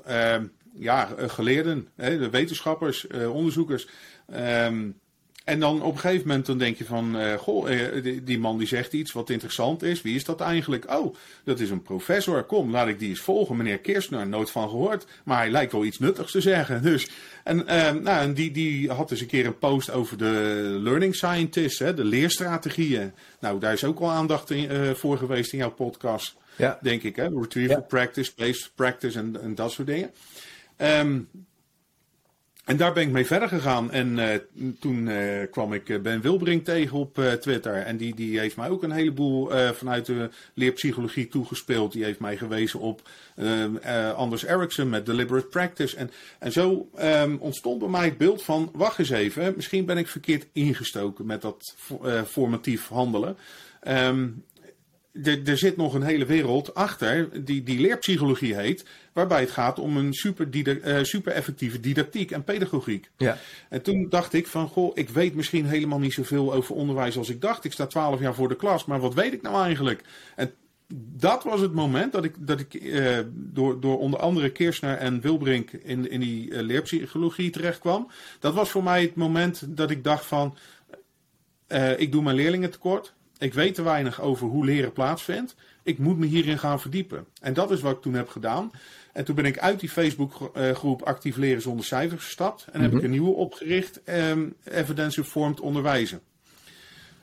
[0.80, 3.88] ja, eh, geleerden, hè, de wetenschappers, eh, onderzoekers.
[4.32, 4.90] Ehm,
[5.44, 8.40] En dan op een gegeven moment dan denk je van, uh, goh, uh, die, die,
[8.40, 10.02] man die zegt iets wat interessant is.
[10.02, 10.92] Wie is dat eigenlijk?
[10.92, 12.44] Oh, dat is een professor.
[12.44, 13.58] Kom, laat ik die eens volgen.
[13.58, 15.06] Meneer Kirstner, nooit van gehoord.
[15.24, 16.82] Maar hij lijkt wel iets nuttigs te zeggen.
[16.82, 17.10] Dus,
[17.44, 21.16] en, uh, nou, en die, die had dus een keer een post over de learning
[21.16, 23.14] scientists, hè, de leerstrategieën.
[23.40, 26.36] Nou, daar is ook al aandacht in, voor geweest in jouw podcast.
[26.56, 26.80] Ja.
[26.82, 27.28] Denk ik, hè?
[27.28, 27.82] Retrieval ja.
[27.82, 30.12] practice, based practice en, en dat soort dingen.
[30.82, 31.30] Um,
[32.66, 33.92] en daar ben ik mee verder gegaan.
[33.92, 34.28] En uh,
[34.80, 37.74] toen uh, kwam ik Ben Wilbrink tegen op Twitter.
[37.74, 41.92] En die, die heeft mij ook een heleboel vanuit de leerpsychologie toegespeeld.
[41.92, 43.10] Die heeft mij gewezen op
[44.16, 45.96] Anders Ericsson met Deliberate Practice.
[45.96, 49.98] En, en zo um, ontstond bij mij het beeld van, wacht eens even, misschien ben
[49.98, 51.76] ik verkeerd ingestoken met dat
[52.28, 53.38] formatief handelen.
[55.24, 59.98] Er zit nog een hele wereld achter, die, die leerpsychologie heet, waarbij het gaat om
[59.98, 63.10] een super, uh, super effectieve didactiek en pedagogiek.
[63.18, 63.38] Ja.
[63.70, 67.30] En toen dacht ik van, goh, ik weet misschien helemaal niet zoveel over onderwijs als
[67.30, 67.64] ik dacht.
[67.64, 70.04] Ik sta twaalf jaar voor de klas, maar wat weet ik nou eigenlijk?
[70.36, 70.52] En
[71.18, 75.22] dat was het moment dat ik, dat ik uh, door, door onder andere Kirchner en
[75.22, 78.12] Wilbrink in, in die uh, leerpsychologie terecht kwam.
[78.40, 80.58] Dat was voor mij het moment dat ik dacht van,
[81.98, 83.14] ik doe mijn leerlingen tekort.
[83.40, 85.56] Ik weet te weinig over hoe leren plaatsvindt.
[85.84, 87.26] Ik moet me hierin gaan verdiepen.
[87.42, 88.72] En dat is wat ik toen heb gedaan.
[89.14, 92.68] En toen ben ik uit die Facebookgroep Actief Leren Zonder Cijfers gestapt.
[92.72, 93.06] En heb ik mhm.
[93.06, 96.22] een nieuwe opgericht, um, Evidence Informed Onderwijzen.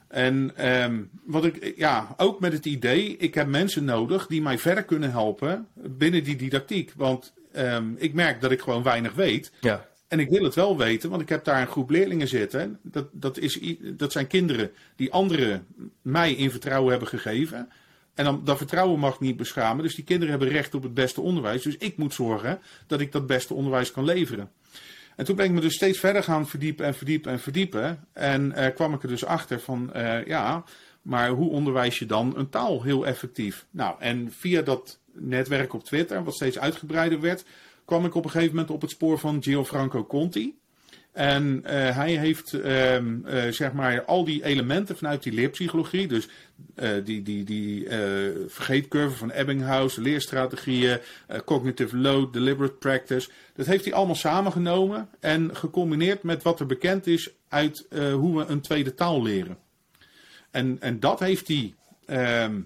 [0.09, 4.59] En um, wat ik, ja, ook met het idee, ik heb mensen nodig die mij
[4.59, 6.93] verder kunnen helpen binnen die didactiek.
[6.97, 9.53] Want um, ik merk dat ik gewoon weinig weet.
[9.61, 9.87] Ja.
[10.09, 12.79] En ik wil het wel weten, want ik heb daar een groep leerlingen zitten.
[12.83, 15.67] Dat, dat, is, dat zijn kinderen die anderen
[16.03, 17.69] mij in vertrouwen hebben gegeven.
[18.15, 19.85] En dan, dat vertrouwen mag niet beschamen.
[19.85, 21.63] Dus die kinderen hebben recht op het beste onderwijs.
[21.63, 24.51] Dus ik moet zorgen dat ik dat beste onderwijs kan leveren.
[25.17, 28.05] En toen ben ik me dus steeds verder gaan verdiepen en verdiepen en verdiepen.
[28.13, 30.65] En uh, kwam ik er dus achter van, uh, ja,
[31.03, 33.67] maar hoe onderwijs je dan een taal heel effectief?
[33.71, 37.45] Nou, en via dat netwerk op Twitter, wat steeds uitgebreider werd,
[37.87, 40.59] kwam ik op een gegeven moment op het spoor van Gianfranco Conti.
[41.17, 46.29] En uh, hij heeft uh, uh, zeg maar al die elementen vanuit die leerpsychologie, dus
[47.05, 47.89] die, die, die
[48.47, 51.01] vergeetcurve van Ebbinghaus, leerstrategieën,
[51.45, 57.07] cognitive load, deliberate practice, dat heeft hij allemaal samengenomen en gecombineerd met wat er bekend
[57.07, 59.59] is uit hoe we een tweede taal leren.
[60.51, 61.75] En, en dat heeft hij
[62.07, 62.61] ehm,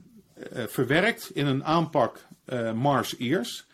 [0.66, 2.26] verwerkt in een aanpak
[2.74, 3.66] Mars Ears.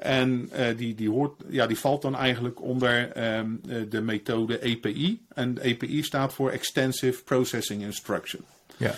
[0.00, 5.20] En uh, die, die, hoort, ja, die valt dan eigenlijk onder um, de methode EPI.
[5.34, 8.44] En EPI staat voor Extensive Processing Instruction.
[8.76, 8.94] Ja.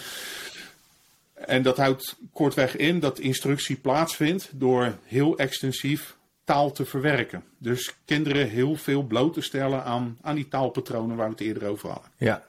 [1.35, 7.45] En dat houdt kortweg in dat instructie plaatsvindt door heel extensief taal te verwerken.
[7.59, 11.69] Dus kinderen heel veel bloot te stellen aan, aan die taalpatronen waar we het eerder
[11.69, 12.11] over hadden.
[12.17, 12.47] Ja.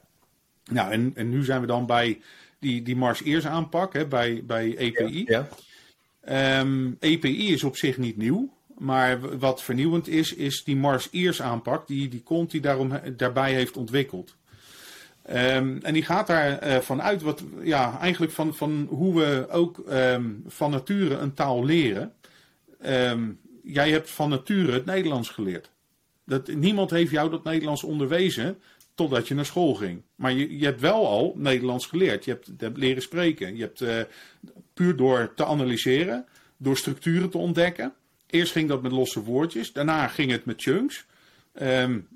[0.72, 2.22] Nou, en, en nu zijn we dan bij
[2.60, 5.24] die, die Mars Ears aanpak, hè, bij, bij EPI.
[5.28, 5.38] Ja.
[5.38, 5.48] ja.
[6.26, 8.54] Um, ehm, EPI is op zich niet nieuw.
[8.78, 13.78] Maar wat vernieuwend is, is die Mars Ears aanpak die, die Conti daarom, daarbij heeft
[13.78, 14.36] ontwikkeld.
[15.30, 19.84] Um, en die gaat daar uh, vanuit wat, ja, eigenlijk van, van hoe we ook
[19.90, 22.14] um, van nature een taal leren.
[23.64, 25.70] Jij hebt van nature het Nederlands geleerd.
[26.26, 28.58] Dat, niemand heeft jou dat Nederlands onderwezen
[28.96, 30.02] totdat je naar school ging.
[30.16, 32.26] Maar je, je hebt wel al Nederlands geleerd.
[32.26, 33.56] Je hebt, leren spreken.
[33.56, 34.00] Je hebt uh,
[34.74, 36.26] puur door te analyseren,
[36.58, 37.94] door structuren te ontdekken.
[38.28, 41.06] Eerst ging dat met losse woordjes, daarna ging het met chunks.
[41.62, 42.08] Um,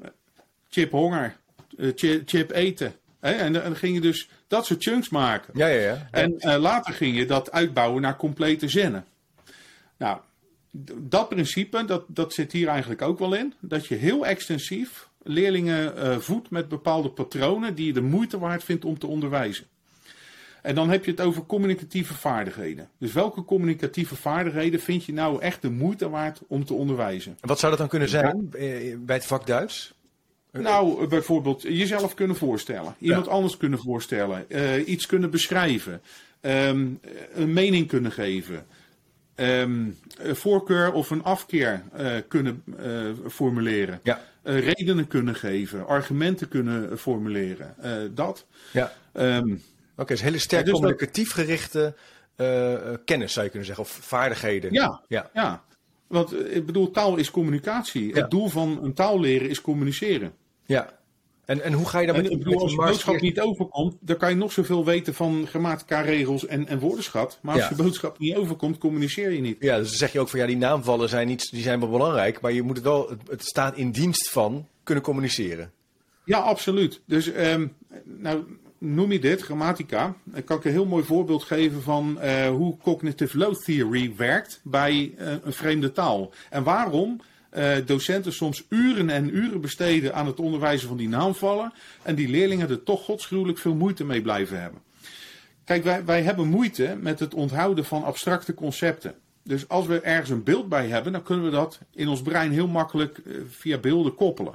[0.70, 1.36] chip honger,
[1.78, 1.91] uh,
[2.26, 2.93] chip, eten.
[3.20, 3.32] Hè?
[3.32, 5.53] En, dan ging je dus dat soort chunks maken.
[5.58, 6.08] Ja, ja, ja.
[6.12, 9.05] En uh, later ging je dat uitbouwen naar complete zinnen.
[9.97, 10.20] Nou,
[10.95, 13.53] dat principe, dat, dat zit hier eigenlijk ook wel in.
[13.60, 18.64] Dat je heel extensief leerlingen uh, voedt met bepaalde patronen die je de moeite waard
[18.64, 19.68] vindt om te onderwijzen.
[20.62, 22.89] En dan heb je het over communicatieve vaardigheden.
[22.97, 27.38] Dus welke communicatieve vaardigheden vind je nou echt de moeite waard om te onderwijzen?
[27.41, 28.49] Wat zou dat dan kunnen zijn
[29.05, 29.95] bij het vak Duits?
[30.51, 32.95] Nou, bijvoorbeeld jezelf kunnen voorstellen.
[32.99, 34.45] Iemand anders kunnen voorstellen.
[34.47, 36.01] Uh, iets kunnen beschrijven.
[36.41, 36.99] Um,
[37.34, 38.66] een mening kunnen geven.
[39.36, 43.99] Um, een voorkeur of een afkeer uh, kunnen uh, formuleren.
[44.03, 44.22] Ja.
[44.43, 45.88] redenen kunnen geven.
[45.88, 47.76] Argumenten kunnen formuleren.
[48.16, 48.45] dat.
[48.72, 48.91] Ja.
[49.14, 49.62] Um,
[49.98, 51.95] Oké, dus hele sterk dus communicatief gerichte
[52.38, 52.74] uh,
[53.06, 54.74] kennis zou je kunnen zeggen, of vaardigheden.
[54.74, 55.30] Ja, ja.
[55.34, 55.64] ja.
[56.08, 58.14] want eh, ik bedoel, taal is communicatie.
[58.14, 60.34] Het doel van een taal leren is communiceren.
[60.66, 60.95] Ja.
[61.45, 64.18] En, en hoe ga je dan met, ik bedoel, als je boodschap niet overkomt, dan
[64.18, 67.39] kan je nog zoveel weten van grammatica-regels en, en woordenschat.
[67.41, 69.58] Maar als je boodschap niet overkomt, communiceer je niet.
[69.60, 71.89] Ja, dus dan zeg je ook van ja, die naamvallen zijn, niet, die zijn wel
[71.89, 75.72] belangrijk, maar je moet het wel, het, het staat in dienst van kunnen communiceren.
[76.24, 77.02] Ja, absoluut.
[77.06, 78.43] Dus um, nou
[78.78, 80.15] noem je dit, grammatica.
[80.23, 84.59] Dan kan ik een heel mooi voorbeeld geven van uh, hoe cognitive load theory werkt
[84.63, 86.34] bij uh, een vreemde taal.
[86.49, 87.21] En waarom
[87.86, 91.73] docenten soms uren en uren besteden aan het onderwijzen van die naamvallen.
[92.03, 94.82] En die leerlingen er toch godsgruwelijk veel moeite mee blijven hebben.
[95.63, 99.15] Kijk, wij, wij hebben moeite met het onthouden van abstracte concepten.
[99.43, 102.51] Dus als we ergens een beeld bij hebben, dan kunnen we dat in ons brein
[102.51, 104.53] heel makkelijk via beelden koppelen.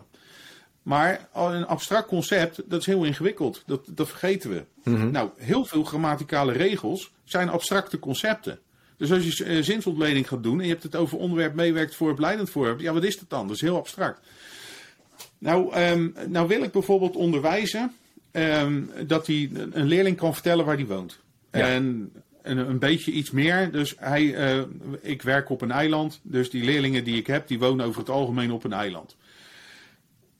[0.82, 3.62] Maar een abstract concept, dat is heel ingewikkeld.
[3.66, 4.64] Dat, dat vergeten we.
[4.84, 5.10] Mhm.
[5.10, 8.58] Nou, heel veel grammaticale regels zijn abstracte concepten.
[8.96, 12.14] Dus als je uh, zinsontleding gaat doen en je hebt het over onderwerp meewerkt voor
[12.18, 12.80] leidend voorwerp.
[12.80, 13.46] Ja, wat is dat dan?
[13.46, 14.20] Dat is heel abstract.
[15.38, 17.92] Nou, um, nou wil ik bijvoorbeeld onderwijzen
[18.32, 21.18] um, dat hij een leerling kan vertellen waar hij woont.
[21.50, 22.12] En
[22.42, 23.72] een, een, beetje iets meer.
[23.72, 24.62] Dus hij, uh,
[25.00, 26.20] ik werk op een eiland.
[26.22, 29.16] Dus die leerlingen die ik heb, die wonen over het algemeen op een eiland.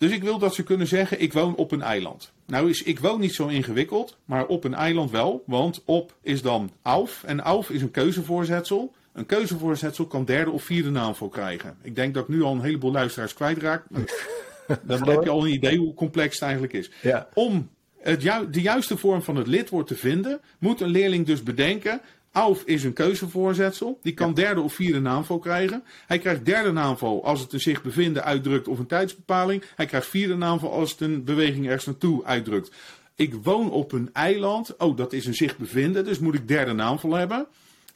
[0.03, 2.33] Dus ik wil dat ze kunnen zeggen, ik woon op een eiland.
[2.47, 5.43] Nou is ik woon niet zo ingewikkeld, maar op een eiland wel.
[5.47, 8.95] Want op is dan auf en auf is een keuzevoorzetsel.
[9.13, 11.77] Een keuzevoorzetsel kan derde of vierde naamval krijgen.
[11.83, 13.85] Ik denk dat ik nu al een heleboel luisteraars kwijtraak.
[14.87, 16.91] Dan heb je al een idee hoe complex het eigenlijk is.
[17.03, 17.29] Ja.
[17.35, 22.01] Om het de juiste vorm van het lidwoord te vinden, moet een leerling dus bedenken:
[22.33, 23.99] Auf is een keuzevoorzetsel.
[24.03, 25.85] Die kan derde of vierde naamval krijgen.
[26.07, 29.63] Hij krijgt derde naamval als het een zich bevinden uitdrukt of een tijdsbepaling.
[29.77, 32.75] Hij krijgt vierde naamval als het een beweging ergens naartoe uitdrukt.
[33.15, 34.77] Ik woon op een eiland.
[34.77, 36.05] Oh, dat is een zich bevinden.
[36.05, 37.47] Dus moet ik derde naamval hebben.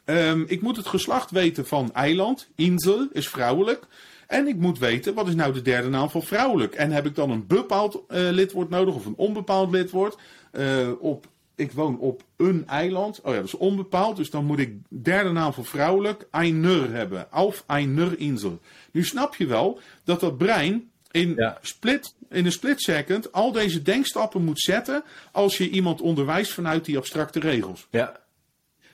[0.04, 2.48] Um, ik moet het geslacht weten van eiland.
[2.54, 3.86] Insel is vrouwelijk.
[4.26, 6.74] En ik moet weten, wat is nou de derde naam van vrouwelijk?
[6.74, 10.16] En heb ik dan een bepaald uh, lidwoord nodig of een onbepaald lidwoord?
[10.52, 11.26] Uh, op
[11.56, 13.20] ik woon op een eiland.
[13.20, 14.16] Oh ja, dat is onbepaald.
[14.16, 17.30] Dus dan moet ik derde naam voor vrouwelijk, einer hebben.
[17.30, 18.60] Auf einer Insel.
[18.90, 23.82] Nu snap je wel dat dat brein in, split, in een split second al deze
[23.82, 27.86] denkstappen moet zetten als je iemand onderwijst vanuit die abstracte regels.
[27.90, 28.20] Ja.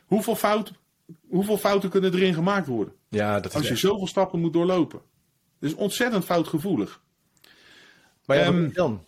[0.06, 0.72] Hoeveel, fout,
[1.28, 2.94] hoeveel fouten kunnen erin gemaakt worden?
[3.08, 5.00] Ja, dat is als je zoveel stappen moet doorlopen.
[5.58, 7.00] Dat is ontzettend foutgevoelig.
[8.24, 9.04] Maar ja, um, dan?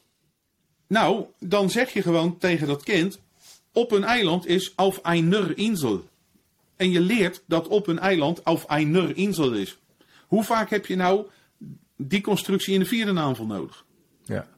[0.86, 3.20] Nou, dan zeg je gewoon tegen dat kind:
[3.74, 6.08] op een eiland is auf einer Insel.
[6.76, 9.78] En je leert dat op een eiland auf einer Insel is.
[10.26, 11.26] Hoe vaak heb je nou
[11.96, 13.84] die constructie in de vierde naamval nodig?
[14.24, 14.48] Ja.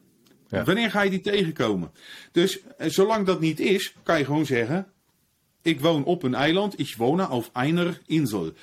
[0.47, 0.63] ja.
[0.63, 1.91] Wanneer ga je die tegenkomen?
[2.31, 4.87] Dus eh, zolang dat niet is, kan je gewoon zeggen:
[5.61, 8.53] Ik woon op een eiland, ich wohne auf einer Insel.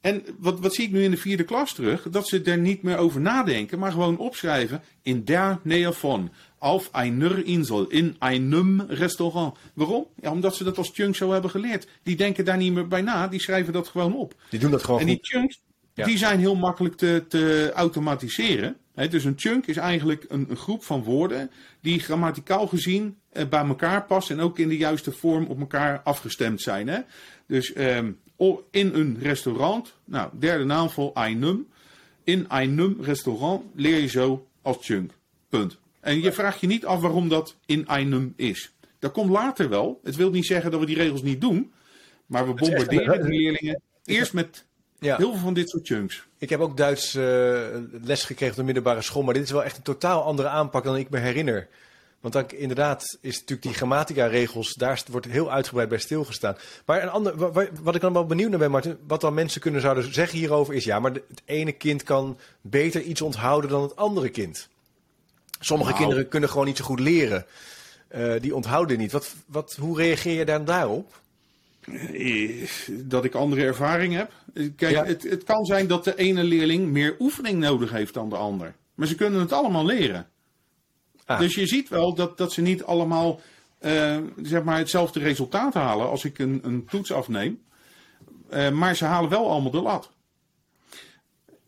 [0.00, 2.10] En wat, wat zie ik nu in de vierde klas terug?
[2.10, 6.30] Dat ze er niet meer over nadenken, maar gewoon opschrijven in der Nähe von
[6.64, 9.56] auf einer Insel, in einem Restaurant.
[9.74, 10.06] Waarom?
[10.20, 11.88] Ja, omdat ze dat als chunks zo hebben geleerd.
[12.02, 14.34] Die denken daar niet meer bij na, die schrijven dat gewoon op.
[14.50, 15.60] Die doen dat gewoon En die chunks,
[15.94, 18.76] die zijn heel makkelijk te, te automatiseren.
[18.94, 21.50] dus een chunk is eigenlijk een, een, groep van woorden
[21.80, 26.00] die grammaticaal gezien eh, bij elkaar passen en ook in de juiste vorm op elkaar
[26.04, 26.88] afgestemd zijn.
[26.88, 27.00] Hè?
[27.46, 27.96] Dus eh,
[28.70, 31.66] in een restaurant, nou, derde naamvol, einem.
[32.24, 35.12] In einem restaurant leer je zo als chunk.
[35.48, 35.82] Punt.
[36.04, 38.72] En je vraagt je niet af waarom dat in einem is.
[38.98, 40.00] Dat komt later wel.
[40.02, 41.72] Het wil niet zeggen dat we die regels niet doen.
[42.26, 44.64] Maar we bombarderen de leerlingen eerst met
[44.98, 46.26] heel veel van dit soort chunks.
[46.38, 47.24] Ik heb ook Duits uh,
[48.02, 49.22] les gekregen op de middelbare school.
[49.22, 51.68] Maar dit is wel echt een totaal andere aanpak dan ik me herinner.
[52.20, 56.56] Want dan inderdaad is natuurlijk die grammatica-regels, daar wordt heel uitgebreid bij stilgestaan.
[56.86, 57.36] Maar een ander,
[57.82, 60.74] wat ik dan wel benieuwd naar ben, Martin, wat dan mensen kunnen zouden zeggen hierover
[60.74, 64.68] is, ja, maar het ene kind kan beter iets onthouden dan het andere kind.
[65.60, 66.02] Sommige nou.
[66.02, 67.46] kinderen kunnen gewoon niet zo goed leren.
[68.14, 69.12] Uh, die onthouden niet.
[69.12, 71.22] Wat, wat, hoe reageer je dan daarop?
[72.12, 74.32] Eh, dat ik andere ervaring heb.
[74.76, 78.36] Kijk, het, het kan zijn dat de ene leerling meer oefening nodig heeft dan de
[78.36, 78.74] ander.
[78.94, 80.28] Maar ze kunnen het allemaal leren.
[81.24, 81.38] Ah.
[81.38, 83.40] Dus je ziet wel dat, dat ze niet allemaal
[83.80, 87.62] uh, zeg maar hetzelfde resultaat halen als ik een, een toets afneem.
[88.50, 90.10] Uh, maar ze halen wel allemaal de lat.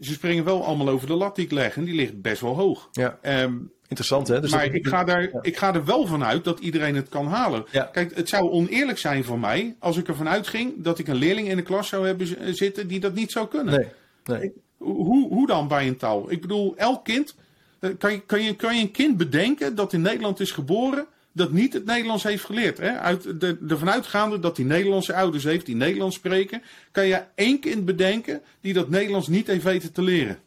[0.01, 2.55] Ze springen wel allemaal over de lat die ik leg en die ligt best wel
[2.55, 2.89] hoog.
[2.93, 3.19] Ja.
[3.23, 4.41] Um, Interessant hè?
[4.41, 7.65] Dus maar ik, ga daar, ik ga er wel vanuit dat iedereen het kan halen.
[7.71, 7.83] Ja.
[7.93, 11.49] Kijk, het zou oneerlijk zijn voor mij als ik ervan uitging dat ik een leerling
[11.49, 13.75] in de klas zou hebben zitten die dat niet zou kunnen.
[13.75, 14.39] Nee.
[14.39, 14.53] nee.
[14.77, 16.31] Hoe, hoe dan bij een taal?
[16.31, 17.35] Ik bedoel, elk kind
[17.79, 21.07] eh, kan je, kan, je, kan je een kind bedenken dat in Nederland is geboren,
[21.33, 22.79] dat niet het Nederlands heeft geleerd?
[22.79, 22.99] Hè?
[22.99, 26.63] Uit de, ervan uitgaande dat hij Nederlandse ouders heeft die Nederlands spreken,
[26.93, 30.39] kan je één kind bedenken die dat Nederlands niet heeft weten te leren?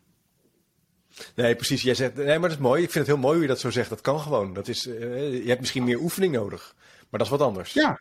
[1.36, 1.82] Nee, precies.
[1.82, 2.84] Jij zegt, nee, maar dat is mooi.
[2.84, 3.90] Ik vind het heel mooi hoe je dat zo zegt.
[3.90, 4.54] Dat kan gewoon.
[4.54, 4.94] Dat is, uh,
[5.44, 6.76] je hebt misschien meer oefening nodig.
[7.10, 7.74] Maar dat is wat anders.
[7.74, 8.00] Ja.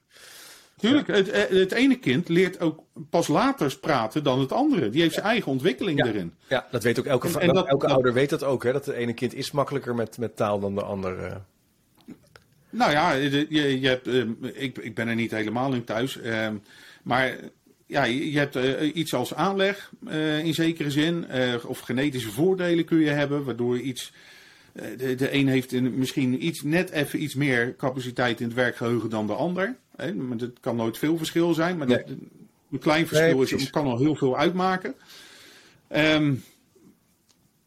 [0.76, 4.90] Tuurlijk, het, eh, het ene kind leert ook pas later praten dan het andere.
[4.90, 6.06] Die heeft zijn eigen ontwikkeling Ja.
[6.06, 6.34] erin.
[6.48, 8.62] Ja, dat weet ook elke, En- va- en dat- elke dat- ouder weet dat ook.
[8.64, 8.72] Hè?
[8.72, 11.18] Dat het ene kind is makkelijker met, met taal dan de ander.
[11.24, 11.36] eh.
[12.70, 16.20] Nou ja, je, je hebt, ehm, ik, ik ben er niet helemaal in thuis.
[16.20, 16.56] ehm,
[17.02, 17.36] maar
[17.88, 21.28] ja, je, hebt eh, iets als aanleg eh, in zekere zin.
[21.28, 24.12] eh, of genetische voordelen kun je hebben, waardoor je iets.
[24.96, 29.26] de, de een heeft misschien iets, net even iets meer capaciteit in het werkgeheugen dan
[29.26, 29.76] de ander.
[29.96, 31.96] Hè, maar het kan nooit veel verschil zijn, maar Nee.
[31.96, 32.06] dat-
[32.72, 34.94] een klein verschil Nee, is, kan al heel veel uitmaken.
[35.88, 36.34] Ehm,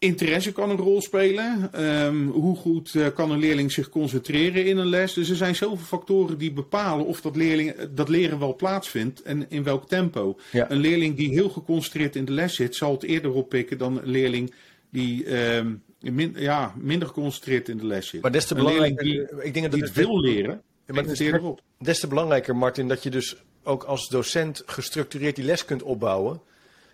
[0.01, 1.69] Interesse kan een rol spelen.
[1.73, 5.13] Ehm, hoe goed eh, kan een leerling zich concentreren in een les?
[5.13, 9.45] Dus er zijn zoveel factoren die bepalen of dat, leerling, dat leren wel plaatsvindt en
[9.49, 10.37] in welk tempo.
[10.51, 10.71] Ja.
[10.71, 14.09] Een leerling die heel geconcentreerd in de les zit, zal het eerder oppikken dan een
[14.09, 14.53] leerling
[14.89, 18.21] die ehm, min- ja, minder geconcentreerd in de les zit.
[18.21, 19.03] Maar des te belangrijker.
[19.03, 21.61] die, ik denk dat die het wil leren, maar het eerder op.
[21.79, 26.41] des te belangrijker, Martin, dat je dus ook als docent gestructureerd die les kunt opbouwen.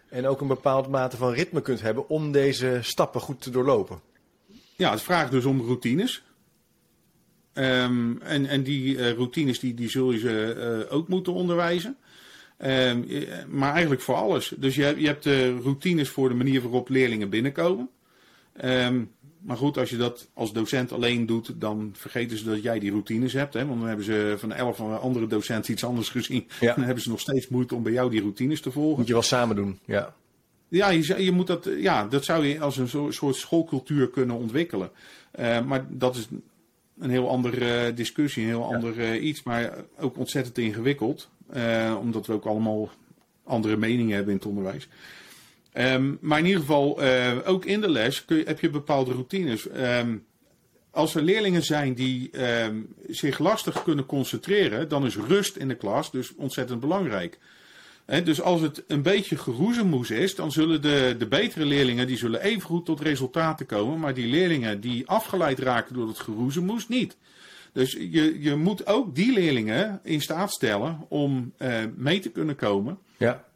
[0.10, 4.00] En ook een bepaald mate van ritme kunt hebben om deze stappen goed te doorlopen.
[4.76, 6.24] Ja, het vraagt dus om routines.
[7.54, 10.54] Ehm, en, en die eh, routines die, die zul je ze
[10.90, 11.98] eh, ook moeten onderwijzen.
[12.58, 14.54] Ehm, eh, maar eigenlijk voor alles.
[14.58, 17.90] Dus je, je hebt de routines voor de manier waarop leerlingen binnenkomen.
[18.54, 19.04] Ehm,
[19.48, 22.92] maar goed, als je dat als docent alleen doet, dan vergeten ze dat jij die
[22.92, 23.54] routines hebt.
[23.54, 23.66] Hè?
[23.66, 26.48] Want dan hebben ze van elf andere docenten iets anders gezien.
[26.60, 26.74] Ja.
[26.74, 28.98] Dan hebben ze nog steeds moeite om bij jou die routines te volgen.
[28.98, 29.80] Moet je wel samen doen.
[29.86, 30.14] Ja.
[30.68, 34.90] Ja, je, je moet dat, ja, dat zou je als een soort schoolcultuur kunnen ontwikkelen.
[35.32, 36.28] Eh, maar dat is
[37.00, 39.44] een heel andere eh, discussie, een heel ander eh, iets.
[39.44, 41.30] Maar ook ontzettend ingewikkeld.
[42.02, 42.90] omdat we ook allemaal
[43.44, 44.88] andere meningen hebben in het onderwijs.
[45.78, 49.12] Ehm, maar in ieder geval, eh, ook in de les kun je, heb je bepaalde
[49.12, 49.68] routines.
[49.68, 50.18] Ehm,
[50.92, 52.76] als er leerlingen zijn die ehm,
[53.08, 57.40] zich lastig kunnen concentreren, dan is rust in de klas dus ontzettend belangrijk.
[58.24, 62.42] Dus als het een beetje geroezemoes is, dan zullen de, de betere leerlingen die zullen
[62.42, 64.00] even goed tot resultaten komen.
[64.00, 67.18] Maar die leerlingen die afgeleid raken door het geroezemoes, niet.
[67.74, 72.56] Dus je, je moet ook die leerlingen in staat stellen om eh, mee te kunnen
[72.56, 72.98] komen.
[73.18, 73.47] ja.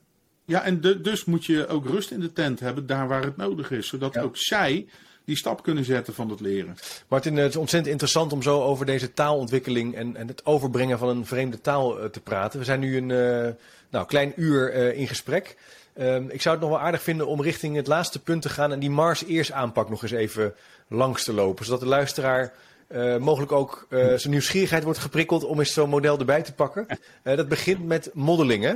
[0.52, 3.38] Ja, en de- dus moet je ook rust in de tent hebben daar waar het
[3.38, 3.88] nodig is.
[3.88, 4.22] Zodat Ja.
[4.22, 4.86] ook zij
[5.26, 6.76] die stap kunnen zetten van het leren.
[7.08, 11.10] Martin, het is ontzettend interessant om zo over deze taalontwikkeling en, en het overbrengen van
[11.10, 12.60] een vreemde taal eh, te praten.
[12.60, 13.54] We zijn nu een eh,
[13.90, 15.56] nou, klein uur eh, in gesprek.
[15.94, 18.72] Ehm, ik zou het nog wel aardig vinden om richting het laatste punt te gaan
[18.72, 20.54] en die Mars eerst aanpak nog eens even
[20.88, 21.66] langs te lopen.
[21.66, 22.54] Zodat de luisteraar
[22.88, 26.86] eh, mogelijk ook eh, zijn nieuwsgierigheid wordt geprikkeld om eens zo'n model erbij te pakken.
[27.24, 28.74] Eh, dat begint met modeling, hè?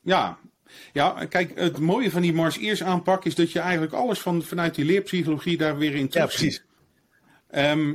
[0.00, 0.38] Ja.
[0.92, 4.42] Ja, kijk, het mooie van die Mars Ears aanpak is dat je eigenlijk alles van,
[4.42, 6.38] vanuit die leerpsychologie daar weer in Ja, terugziet.
[6.38, 6.64] precies.
[7.50, 7.94] Ehm,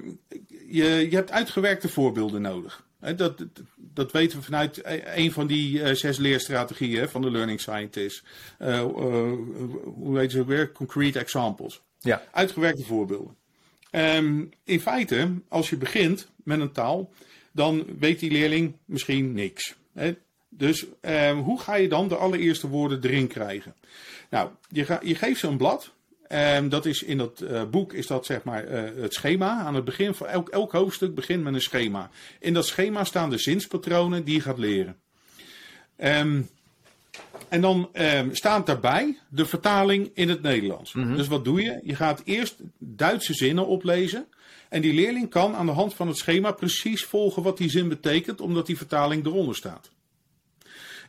[0.67, 2.83] je, je hebt uitgewerkte voorbeelden nodig.
[3.15, 3.45] Dat,
[3.77, 8.23] dat, weten we vanuit e- een van die eh, zes leerstrategieën van de Learning Scientist.
[8.57, 8.87] Eh, eh,
[9.83, 10.71] hoe heet ze ook weer?
[10.71, 11.81] Concrete examples.
[11.99, 13.35] Ja, Uitgewerkte voorbeelden.
[13.91, 17.11] Ehm, in feite, als je begint met een taal,
[17.51, 19.75] dan weet die leerling misschien niks.
[20.57, 23.75] Dus ehm, hoe ga je dan de allereerste woorden erin krijgen?
[24.29, 25.93] Nou, je, ga, je geeft ze een blad.
[26.27, 29.59] Ehm, dat is in dat eh, boek is dat zeg maar eh, het schema.
[29.59, 32.09] Aan het begin van elk, elk hoofdstuk begint met een schema.
[32.39, 34.95] In dat schema staan de zinspatronen die je gaat leren.
[35.95, 36.41] Ehm,
[37.49, 37.89] en dan
[38.31, 40.91] staat daarbij de vertaling in het Nederlands.
[40.91, 41.79] Dus wat doe je?
[41.83, 44.27] Je gaat eerst Duitse zinnen oplezen.
[44.69, 47.87] En die leerling kan aan de hand van het schema precies volgen wat die zin
[47.87, 49.89] betekent, omdat die vertaling eronder staat.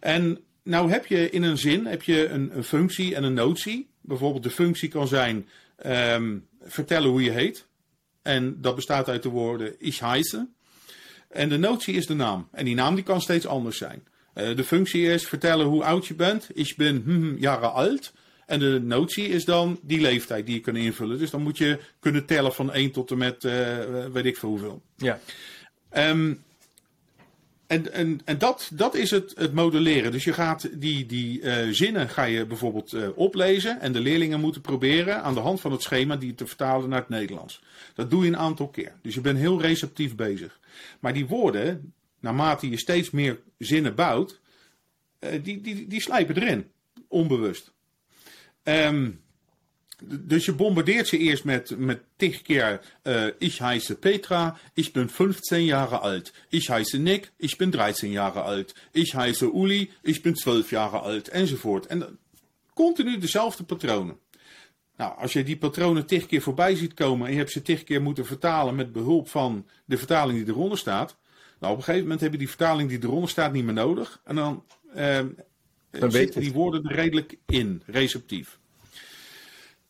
[0.01, 3.89] En nou heb je in een zin heb je een, een functie en een notie.
[4.01, 7.67] Bijvoorbeeld de functie kan zijn ehm, vertellen hoe je heet.
[8.23, 10.49] En dat bestaat uit de woorden ich heiße.
[11.29, 12.49] En de notie is de naam.
[12.53, 14.07] En die naam die kan steeds anders zijn.
[14.33, 16.49] Eh, de functie is vertellen hoe oud je bent.
[16.55, 18.13] Ich bin hm, jaren alt.
[18.47, 21.19] En de notie is dan die leeftijd die je kunt invullen.
[21.19, 23.55] Dus dan moet je kunnen tellen van 1 tot en met eh,
[24.13, 24.83] weet ik veel hoeveel.
[24.97, 25.21] ja.
[25.91, 26.35] Ehm,
[27.67, 30.13] en en, en dat, dat is het, het modelleren.
[30.13, 33.81] Dus je gaat die, die eh, zinnen ga je bijvoorbeeld eh, oplezen.
[33.81, 36.99] En de leerlingen moeten proberen aan de hand van het schema die te vertalen naar
[37.01, 37.63] het Nederlands.
[37.95, 38.93] Dat doe je een aantal keer.
[39.03, 40.61] Dus je bent heel receptief bezig.
[41.01, 44.41] Maar die woorden, naarmate je steeds meer zinnen bouwt,
[45.19, 46.71] eh, die, die, die slijpen erin.
[47.09, 47.73] Onbewust.
[48.63, 48.71] D-
[50.05, 52.81] dus je bombardeert ze eerst met, met tig keer.
[53.03, 56.33] eh ich heiße Petra, ich bin 15 Jahre alt.
[56.49, 58.75] Ich heiße Nick, ich bin 13 Jahre alt.
[58.93, 61.29] Ich heiße Uli, ich bin 12 Jahre alt.
[61.29, 61.87] Enzovoort.
[61.87, 62.19] En
[62.75, 64.19] continu dezelfde patronen.
[64.97, 67.85] Nou, als je die patronen tig keer voorbij ziet komen en je hebt ze tig
[67.85, 71.17] keer moeten vertalen met behulp van de vertaling die eronder staat,
[71.59, 74.21] Nou, op een gegeven moment heb je die vertaling die eronder staat niet meer nodig.
[74.25, 74.65] En dan,
[74.97, 75.21] uh,
[75.91, 78.59] dan zitten die woorden er redelijk in, receptief.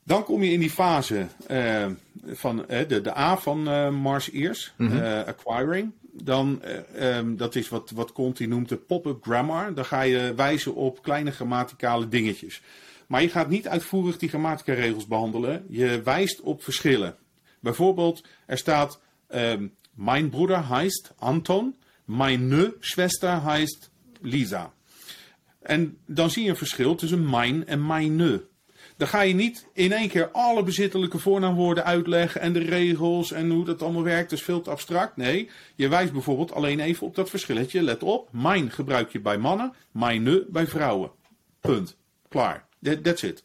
[0.06, 1.86] Dan kom je in die fase uh,
[2.24, 5.24] van uh, de, de A van uh, Mars Ears, mm -hmm.
[5.26, 5.92] acquiring.
[6.12, 6.62] Dan,
[7.00, 9.74] um, dat is wat, wat Conti noemt de pop-up grammar.
[9.74, 12.62] Dan ga je wijzen op kleine grammaticale dingetjes.
[13.06, 15.64] Maar je gaat niet uitvoerig die grammatica-regels behandelen.
[15.68, 17.16] Je wijst op verschillen.
[17.60, 21.76] Bijvoorbeeld, er staat: um, Mijn broeder heist Anton.
[22.04, 23.90] Meine Schwester heist
[24.20, 24.72] Lisa.
[25.62, 28.44] En dan zie je een verschil tussen mijn en meine.
[28.96, 33.50] Dan ga je niet in één keer alle bezittelijke voornaamwoorden uitleggen en de regels en
[33.50, 34.30] hoe dat allemaal werkt.
[34.30, 35.16] Dat is veel te abstract.
[35.16, 37.82] Nee, je wijst bijvoorbeeld alleen even op dat verschilletje.
[37.82, 41.10] Let op, mijn gebruik je bij mannen, meine bij vrouwen.
[41.60, 41.96] Punt.
[42.28, 42.66] Klaar.
[42.82, 43.44] That, that's it.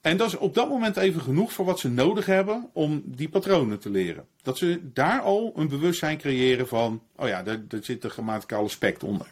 [0.00, 3.28] En dat is op dat moment even genoeg voor wat ze nodig hebben om die
[3.28, 4.26] patronen te leren.
[4.42, 9.04] Dat ze daar al een bewustzijn creëren van, oh ja, daar zit een grammaticaal aspect
[9.04, 9.26] onder.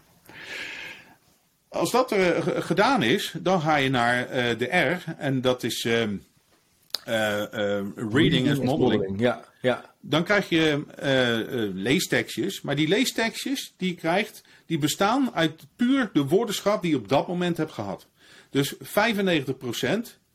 [1.69, 5.15] Als dat uh, gedaan is, dan ga je naar uh, de R.
[5.19, 6.03] En dat is uh,
[7.95, 9.21] reading as modeling.
[9.21, 9.95] Ja, ja.
[10.01, 10.85] Dan krijg je
[11.75, 12.61] leestekstjes.
[12.61, 17.09] Maar die leestekstjes die je krijgt, die bestaan uit puur de woordenschap die je op
[17.09, 18.07] dat moment hebt gehad.
[18.51, 18.79] Dus 95%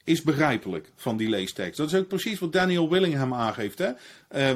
[0.04, 1.78] is begrijpelijk van die leestekst.
[1.78, 3.80] Dat is ook precies wat Daniel Willingham aangeeft.
[3.80, 3.92] Hè?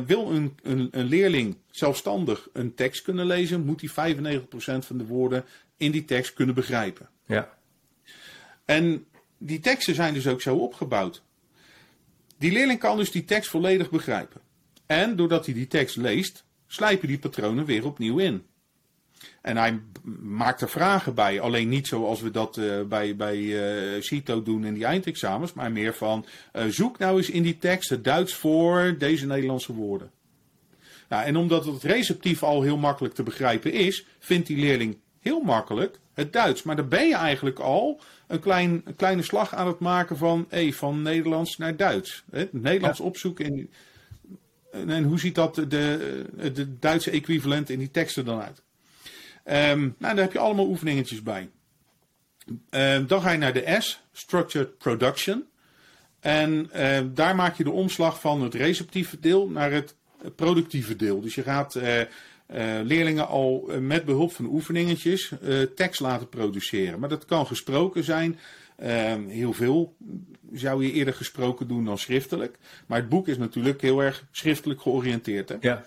[0.05, 4.17] wil een, een, een leerling zelfstandig een tekst kunnen lezen, moet hij 95%
[4.57, 5.45] van de woorden
[5.78, 7.09] in die tekst kunnen begrijpen.
[7.25, 7.57] Ja.
[8.65, 9.05] En
[9.38, 11.21] die teksten zijn dus ook zo opgebouwd.
[12.38, 14.41] Die leerling kan dus die tekst volledig begrijpen.
[14.86, 18.45] En doordat hij die tekst leest, slijpen die patronen weer opnieuw in.
[19.41, 19.82] En hij
[20.21, 21.39] maakt er vragen bij.
[21.39, 25.53] Alleen niet zoals we dat uh, bij, bij uh, CITO doen in die eindexamens.
[25.53, 29.73] Maar meer van uh, zoek nou eens in die tekst het Duits voor deze Nederlandse
[29.73, 30.11] woorden.
[31.09, 34.97] Nou, en omdat het receptief al heel makkelijk te begrijpen is, vindt die leerling
[35.28, 36.63] heel makkelijk het Duits.
[36.63, 40.45] Maar dan ben je eigenlijk al een, klein, een kleine slag aan het maken van,
[40.49, 42.23] hey, van Nederlands naar Duits.
[42.32, 43.05] Het Nederlands ja.
[43.05, 43.45] opzoeken.
[43.45, 43.71] In,
[44.71, 48.61] en hoe ziet dat de, de Duitse equivalent in die teksten dan uit?
[49.71, 51.49] Um, nou, daar heb je allemaal oefeningetjes bij.
[52.69, 55.45] Um, dan ga je naar de S, Structured Production.
[56.19, 59.95] En uh, daar maak je de omslag van het receptieve deel naar het
[60.36, 61.21] productieve deel.
[61.21, 62.01] Dus je gaat uh,
[62.54, 67.00] uh, leerlingen al uh, met behulp van oefeningetjes uh, tekst laten produceren.
[67.00, 68.39] Maar dat kan gesproken zijn.
[68.78, 69.95] Ehm, heel veel
[70.54, 72.58] zou je eerder gesproken doen dan schriftelijk.
[72.86, 75.50] Maar het boek is natuurlijk heel erg schriftelijk georiënteerd.
[75.50, 75.56] Hè?
[75.62, 75.86] Ja.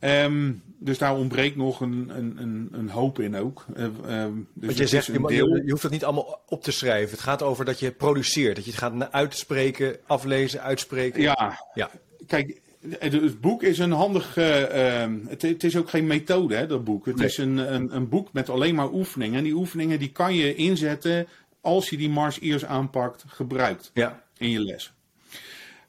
[0.00, 3.64] Um, dus daar ontbreekt nog een, een, een, hoop in ook.
[3.76, 5.56] Um, dus Want je zegt, je, deel...
[5.56, 7.10] je, hoeft het niet allemaal op te schrijven.
[7.10, 8.56] Het gaat over dat je produceert.
[8.56, 11.20] Dat je het gaat uitspreken, aflezen, uitspreken.
[11.22, 11.90] Ja, ja.
[12.26, 12.60] kijk,
[12.98, 14.36] het boek is een handig.
[14.36, 17.06] Uh, uh, het, het, is ook geen methode, hè, dat boek.
[17.06, 17.26] Het nee.
[17.26, 19.38] is een, een, een, boek met alleen maar oefeningen.
[19.38, 21.26] En die oefeningen die kan je inzetten
[21.60, 24.22] als je die Mars Ears aanpakt, gebruikt ja.
[24.36, 24.92] in je les.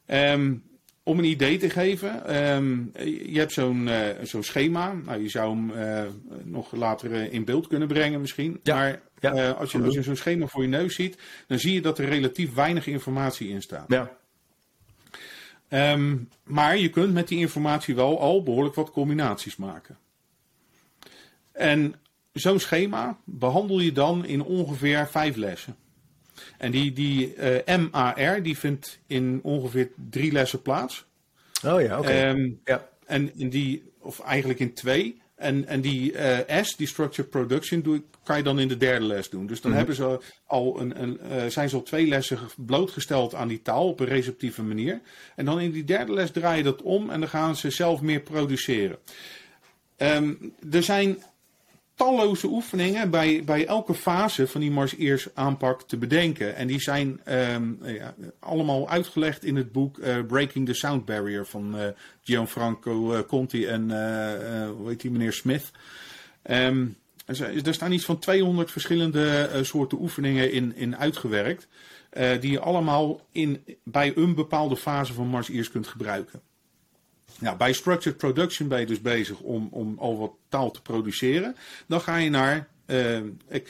[0.07, 0.63] Um,
[1.03, 4.93] om een idee te geven, um, je hebt zo'n uh, zo'n schema.
[4.93, 6.01] Nou, je zou hem uh,
[6.43, 8.59] nog later in beeld kunnen brengen misschien.
[8.63, 8.75] Ja.
[8.75, 9.49] Maar ja.
[9.49, 11.17] als je, als je zo'n schema voor je neus ziet,
[11.47, 13.85] dan zie je dat er relatief weinig informatie in staat.
[13.87, 14.17] Ja.
[15.69, 19.97] Um, maar je kunt met die informatie wel al behoorlijk wat combinaties maken.
[21.51, 21.95] En
[22.33, 25.75] zo'n schema behandel je dan in ongeveer vijf lessen.
[26.57, 27.35] En die, die
[27.67, 31.05] uh, MAR die vindt in ongeveer drie lessen plaats.
[31.65, 32.07] Oh ja, oké.
[32.07, 32.29] Okay.
[32.29, 32.89] Um, ja.
[33.05, 35.21] En in die, of eigenlijk in twee.
[35.39, 39.05] En, en die uh, S, die Structured Production, doe, kan je dan in de derde
[39.05, 39.47] les doen.
[39.47, 39.87] Dus dan mm -hmm.
[39.87, 43.87] hebben ze al een, een, uh, zijn ze al twee lessen blootgesteld aan die taal
[43.87, 45.01] op een receptieve manier.
[45.35, 48.01] En dan in die derde les draai je dat om en dan gaan ze zelf
[48.01, 48.97] meer produceren.
[49.97, 51.23] Um, er zijn
[51.99, 56.55] talloze oefeningen bij, bij elke fase van die Mars aanpak te bedenken.
[56.55, 61.45] En die zijn um, ja, allemaal uitgelegd in het boek uh, Breaking the Sound Barrier
[61.45, 61.87] van uh,
[62.23, 63.81] Gianfranco uh, Conti en
[64.77, 65.71] hoe heet die meneer Smith.
[66.43, 71.67] Um, er staan iets van 200 verschillende soorten oefeningen in, in uitgewerkt.
[72.39, 76.41] die je allemaal in, bij een bepaalde fase van Mars kunt gebruiken.
[77.39, 81.55] Nou, bij structured production ben je dus bezig om, om al wat taal te produceren.
[81.87, 83.17] Dan ga je naar uh,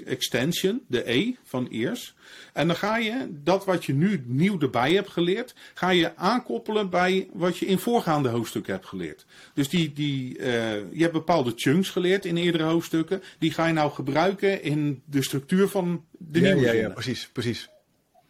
[0.05, 2.15] extension, de E van ears.
[2.53, 6.89] En dan ga je dat wat je nu nieuw erbij hebt geleerd, ga je aankoppelen
[6.89, 9.26] bij wat je in voorgaande hoofdstukken hebt geleerd.
[9.53, 10.45] Dus die, die, uh,
[10.91, 13.22] je hebt bepaalde chunks geleerd in eerdere hoofdstukken.
[13.39, 17.30] Die ga je nou gebruiken in de structuur van de ja, nieuwe ja, ja, precies,
[17.34, 17.70] precies.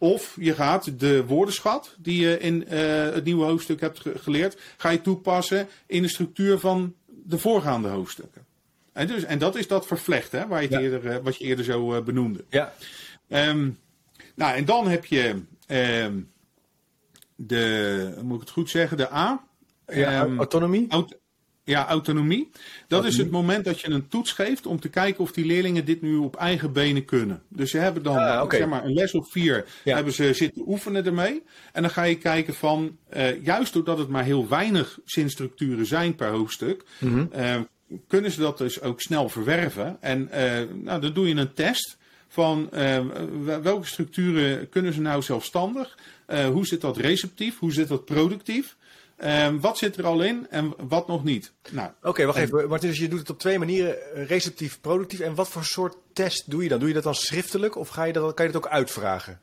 [0.02, 2.70] Of je gaat de woordenschat die je in uh,
[3.02, 7.88] het nieuwe hoofdstuk hebt ge geleerd, ga je toepassen in de structuur van de voorgaande
[7.88, 8.44] hoofdstukken.
[8.92, 11.44] En, dus, en dat is dat vervlecht, hè, waar je het eerder, eh, wat je
[11.44, 12.44] eerder zo uh, benoemde.
[12.48, 12.72] Ja.
[13.28, 13.70] Ehm,
[14.34, 16.18] nou, en dan heb je ehm,
[17.36, 19.44] de, moet ik het goed zeggen, de A.
[19.86, 20.86] Ja, Ehm, autonomie?
[20.88, 21.18] aut-
[21.64, 22.50] ja, autonomie.
[22.88, 25.84] Dat is het moment dat je een toets geeft om te kijken of die leerlingen
[25.84, 27.42] dit nu op eigen benen kunnen.
[27.48, 28.56] Dus ze hebben dan Ah, oké.
[28.56, 29.94] zeg maar, een les of vier, Ja.
[29.94, 31.42] hebben ze zitten oefenen ermee.
[31.72, 36.14] En dan ga je kijken van, eh, juist doordat het maar heel weinig zinstructuren zijn
[36.14, 37.26] per hoofdstuk, Mhm.
[37.32, 37.56] eh,
[38.08, 39.96] kunnen ze dat dus ook snel verwerven.
[40.00, 41.98] En eh, nou, dan doe je een test
[42.28, 42.98] van eh,
[43.44, 45.98] wel- welke structuren kunnen ze nou zelfstandig?
[46.26, 47.58] Eh, hoe zit dat receptief?
[47.58, 48.76] Hoe zit dat productief?
[49.20, 51.52] Eh, wat zit er al in en wat nog niet?
[51.70, 52.68] Nou, Oké, wacht even.
[52.68, 54.14] Martin, dus je doet het op twee manieren.
[54.14, 55.20] eh, Receptief, productief.
[55.20, 56.78] En wat voor soort test doe je dan?
[56.78, 59.40] Doe je dat dan schriftelijk of ga je dat, kan je dat ook uitvragen?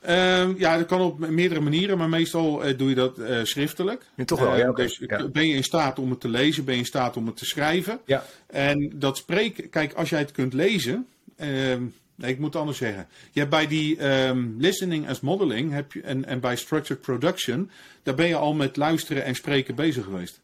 [0.00, 4.02] Ehm, ja, dat kan op meerdere manieren, maar meestal eh, doe je dat eh, schriftelijk.
[4.16, 5.28] Ja, toch wel, ja, Dus ja.
[5.28, 7.44] ben je in staat om het te lezen, ben je in staat om het te
[7.44, 8.00] schrijven.
[8.04, 8.24] Ja.
[8.46, 11.06] En dat spreken, kijk, als jij het kunt lezen.
[11.36, 11.82] ehm,
[12.18, 13.08] nee, ik moet het anders zeggen.
[13.30, 17.70] Je hebt bij die ehm, listening as modeling heb je, en, en bij structured production,
[18.02, 20.40] daar ben je al met luisteren en spreken bezig geweest.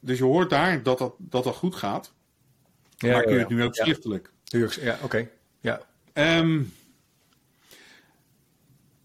[0.00, 2.12] Dus je hoort daar dat dat, dat, dat goed gaat.
[2.96, 4.30] Ja, maar kun je het nu ook schriftelijk.
[4.80, 5.28] Ja, oké.
[5.60, 5.80] Ja.
[6.12, 6.62] Ehm,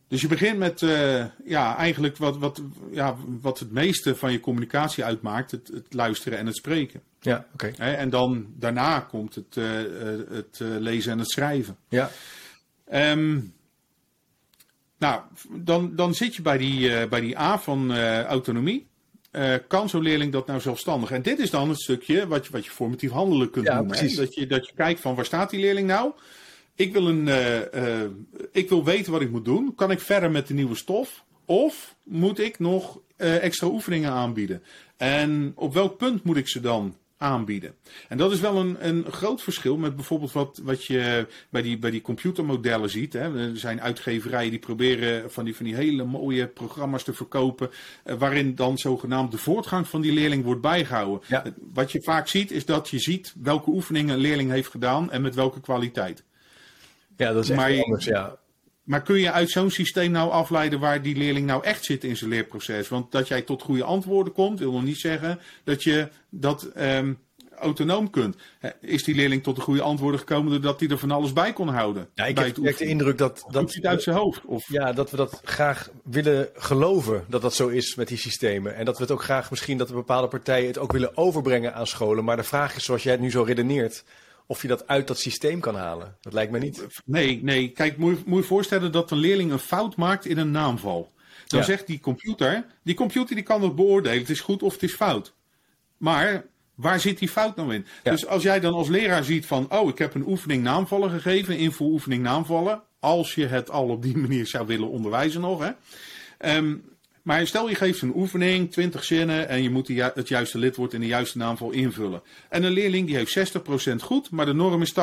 [0.09, 4.39] dus je begint met eh, ja, eigenlijk wat, wat, ja, wat het meeste van je
[4.39, 7.01] communicatie uitmaakt: het, het luisteren en het spreken.
[7.21, 7.67] Ja, oké.
[7.77, 11.77] En dan daarna komt het, eh, eh, het lezen en het schrijven.
[11.89, 12.09] Ja.
[12.87, 13.39] Ehm,
[14.97, 18.87] nou, dan, dan zit je bij die, bij die A van autonomie.
[19.67, 21.11] Kan zo'n leerling dat nou zelfstandig?
[21.11, 23.97] En dit is dan het stukje wat je, wat je formatief handelen kunt Ja, noemen.
[23.97, 24.17] precies.
[24.17, 26.11] Dat, je, dat je kijkt van waar staat die leerling nou?
[26.79, 28.09] Ik wil, een, eh, eh,
[28.51, 29.75] ik wil weten wat ik moet doen.
[29.75, 31.25] Kan ik verder met de nieuwe stof?
[31.45, 34.63] Of moet ik nog eh, extra oefeningen aanbieden?
[34.97, 37.75] En op welk punt moet ik ze dan aanbieden?
[38.07, 41.77] En dat is wel een, een groot verschil met bijvoorbeeld wat, wat je bij die,
[41.77, 43.13] bij die computermodellen ziet.
[43.13, 43.49] Hè.
[43.49, 47.69] Er zijn uitgeverijen die proberen van die, van die hele mooie programma's te verkopen.
[48.03, 51.27] waarin dan zogenaamd de voortgang van die leerling wordt bijgehouden.
[51.27, 51.43] Ja.
[51.73, 55.21] Wat je vaak ziet is dat je ziet welke oefeningen een leerling heeft gedaan en
[55.21, 56.23] met welke kwaliteit.
[57.19, 58.05] Ja, dat is Maar anders.
[58.05, 58.37] Ja.
[58.83, 62.17] Maar kun je uit zo'n systeem nou afleiden waar die leerling nou echt zit in
[62.17, 62.87] zijn leerproces?
[62.87, 67.13] Want dat jij tot goede antwoorden komt, wil nog niet zeggen dat je dat ehm,
[67.59, 68.35] autonoom kunt.
[68.81, 71.67] Is die leerling tot de goede antwoorden gekomen doordat hij er van alles bij kon
[71.67, 72.09] houden?
[72.13, 74.45] Ja, ik heb het de indruk dat, dat, het uit zijn hoofd?
[74.45, 78.75] Of, ja, dat we dat graag willen geloven dat dat zo is met die systemen.
[78.75, 81.73] En dat we het ook graag misschien dat de bepaalde partijen het ook willen overbrengen
[81.73, 82.23] aan scholen.
[82.23, 84.03] Maar de vraag is, zoals jij het nu zo redeneert,
[84.49, 86.17] of je dat uit dat systeem kan halen.
[86.21, 86.85] Dat lijkt me niet.
[87.05, 87.69] Nee, nee.
[87.69, 91.11] Kijk, moet je, moet je voorstellen dat een leerling een fout maakt in een naamval.
[91.47, 91.65] Dan Ja.
[91.65, 94.19] zegt die computer, die computer die kan dat beoordelen.
[94.19, 95.33] Het is goed of het is fout.
[95.97, 96.45] Maar
[96.75, 97.85] waar zit die fout nou in?
[98.03, 98.11] Ja.
[98.11, 101.57] Dus als jij dan als leraar ziet van, oh, ik heb een oefening naamvallen gegeven,
[101.57, 102.81] invuloefening naamvallen.
[102.99, 105.71] Als je het al op die manier zou willen onderwijzen nog, hè.
[106.37, 106.75] Ehm,
[107.21, 110.99] maar stel je geeft een oefening, 20 zinnen en je moet het juiste lidwoord in
[110.99, 112.21] de juiste naamval invullen.
[112.49, 113.57] En een leerling die heeft
[113.91, 114.95] 60% goed, maar de norm is 80%.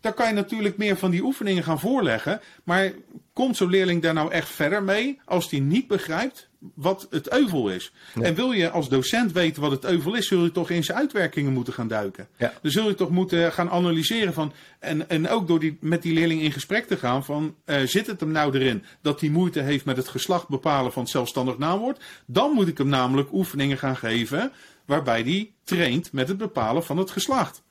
[0.00, 2.40] Dan kan je natuurlijk meer van die oefeningen gaan voorleggen.
[2.64, 2.92] Maar
[3.32, 7.68] komt zo'n leerling daar nou echt verder mee als die niet begrijpt wat het euvel
[7.68, 7.92] is?
[8.20, 10.98] En wil je als docent weten wat het euvel is, zul je toch in zijn
[10.98, 12.28] uitwerkingen moeten gaan duiken.
[12.36, 12.52] Ja.
[12.62, 14.52] Dan zul je toch moeten gaan analyseren van.
[14.78, 17.54] En, en ook door die, met die leerling in gesprek te gaan van.
[17.64, 21.02] eh, zit het hem nou erin dat hij moeite heeft met het geslacht bepalen van
[21.02, 22.02] het zelfstandig naamwoord?
[22.26, 24.52] Dan moet ik hem namelijk oefeningen gaan geven.
[24.84, 27.62] waarbij hij traint met het bepalen van het geslacht.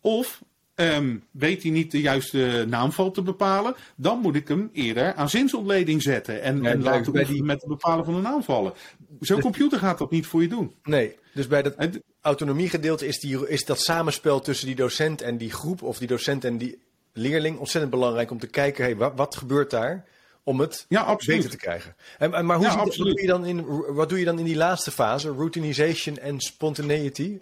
[0.00, 0.42] Of
[0.78, 5.28] ehm, weet hij niet de juiste naamval te bepalen, dan moet ik hem eerder aan
[5.30, 6.42] zinsontleding zetten.
[6.42, 8.72] En, Ja, en laten bij die- met het bepalen van de naamvallen.
[9.20, 10.74] Zo'n computer gaat dat niet voor je doen.
[10.82, 15.36] Nee, dus bij dat Het- autonomiegedeelte is, die, is dat samenspel tussen die docent en
[15.36, 16.78] die groep, of die docent en die
[17.12, 20.04] leerling, ontzettend belangrijk om te kijken, hey, wat, wat gebeurt daar?
[20.42, 21.36] Om het Ja, absoluut.
[21.42, 21.96] beter te krijgen.
[22.18, 23.64] En, en- maar hoe Ja, ziet- wat, doe je dan in,
[23.94, 25.28] wat doe je dan in die laatste fase?
[25.30, 27.38] Routinization en spontaneity?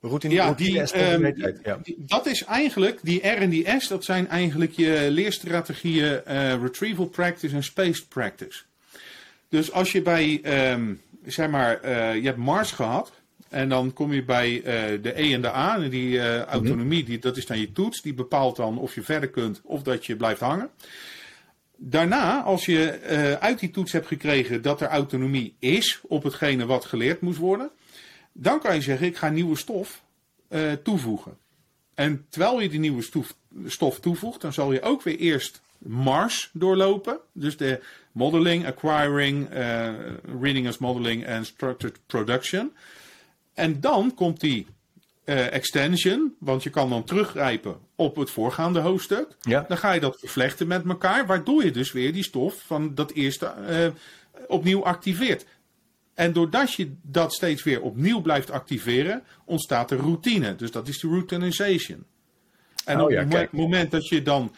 [0.00, 1.78] Routine, Ja, routine die, ja.
[1.82, 6.62] die- dat is eigenlijk, die R en die S, dat zijn eigenlijk je leerstrategieën eh,
[6.62, 8.62] retrieval practice en spaced practice.
[9.48, 10.92] Dus als je bij, ehm,
[11.26, 13.12] zeg maar, eh, je hebt Mars gehad.
[13.48, 15.74] En dan kom je bij eh, de E en de A.
[15.82, 18.02] En die eh, autonomie, die, dat is dan je toets.
[18.02, 20.70] Die bepaalt dan of je verder kunt of dat je blijft hangen.
[21.76, 22.98] Daarna, als je
[23.40, 27.70] uit die toets hebt gekregen dat er autonomie is op hetgene wat geleerd moest worden.
[28.42, 30.02] Dan kan je zeggen, ik ga nieuwe stof
[30.48, 31.36] eh, toevoegen.
[31.94, 33.34] En terwijl je die nieuwe stof,
[33.66, 37.18] stof toevoegt, dan zal je ook weer eerst Mars doorlopen.
[37.32, 37.82] Dus de
[38.12, 39.88] modeling, acquiring, eh,
[40.40, 42.72] reading as modeling en structured production.
[43.54, 44.66] En dan komt die
[45.24, 49.36] eh, extension, want je kan dan teruggrijpen op het voorgaande hoofdstuk.
[49.40, 49.64] Ja.
[49.68, 53.10] Dan ga je dat vervlechten met elkaar, waardoor je dus weer die stof van dat
[53.10, 53.52] eerste
[54.46, 55.44] opnieuw activeert.
[56.20, 60.56] En doordat je dat steeds weer opnieuw blijft activeren, ontstaat er routine.
[60.56, 62.04] Dus dat is de routinization.
[62.84, 64.54] En Oh op ja, het moment dat je dan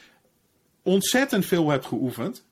[0.83, 2.45] ontzettend veel hebt geoefend.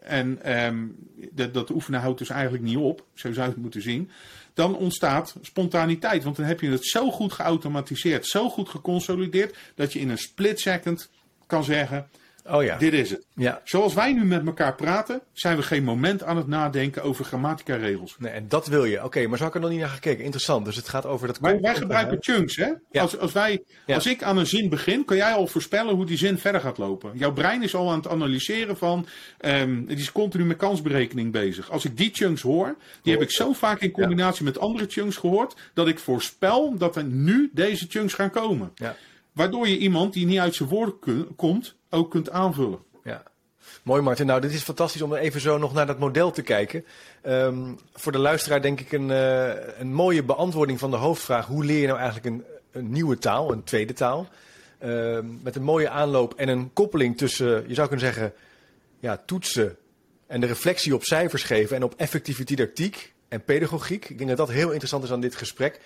[0.00, 0.86] En ehm,
[1.30, 3.04] dat, dat oefenen houdt dus eigenlijk niet op.
[3.14, 4.10] Zo zou je het moeten zien.
[4.54, 6.24] Dan ontstaat spontaniteit.
[6.24, 8.26] Want dan heb je het zo goed geautomatiseerd.
[8.26, 9.56] Zo goed geconsolideerd.
[9.74, 11.10] Dat je in een split second
[11.46, 12.08] kan zeggen.
[12.50, 12.76] Oh ja.
[12.76, 13.26] Dit is het.
[13.34, 13.60] ja.
[13.64, 15.20] Zoals wij nu met elkaar praten.
[15.32, 18.16] Zijn we geen moment aan het nadenken over grammatica-regels.
[18.18, 19.04] Nee, en dat wil je.
[19.04, 20.24] Oké, maar zo heb ik er nog niet naar gekeken.
[20.24, 20.64] Interessant.
[20.64, 21.38] Dus het gaat over dat...
[21.38, 22.70] Wij, wij gebruiken chunks, hè?
[22.90, 23.02] Ja.
[23.02, 23.94] Als, als, wij, Ja.
[23.94, 26.78] als ik aan een zin begin, kan jij al voorspellen hoe die zin verder gaat
[26.78, 27.10] lopen.
[27.14, 29.06] Jouw brein is al aan het analyseren van.
[29.38, 31.70] ehm die is continu met kansberekening bezig.
[31.70, 35.16] Als ik die chunks hoor, die heb ik zo vaak in combinatie met andere chunks
[35.16, 35.54] gehoord.
[35.74, 38.70] dat ik voorspel dat er nu deze chunks gaan komen.
[38.74, 38.96] Ja.
[39.32, 42.78] Waardoor je iemand die niet uit zijn woorden komt, ook kunt aanvullen.
[43.04, 43.22] Ja.
[43.82, 44.26] Mooi Martin.
[44.26, 46.84] Nou, dit is fantastisch om even zo nog naar dat model te kijken.
[47.22, 51.46] Ehm, voor de luisteraar denk ik een, eh, een mooie beantwoording van de hoofdvraag.
[51.46, 54.28] Hoe leer je nou eigenlijk een, een nieuwe taal, een tweede taal?
[54.78, 58.32] Ehm, met een mooie aanloop en een koppeling tussen, je zou kunnen zeggen,
[58.98, 59.76] ja, toetsen
[60.26, 64.08] en de reflectie op cijfers geven en op effectieve didactiek en pedagogiek.
[64.08, 65.80] Ik denk dat dat heel interessant is aan dit gesprek.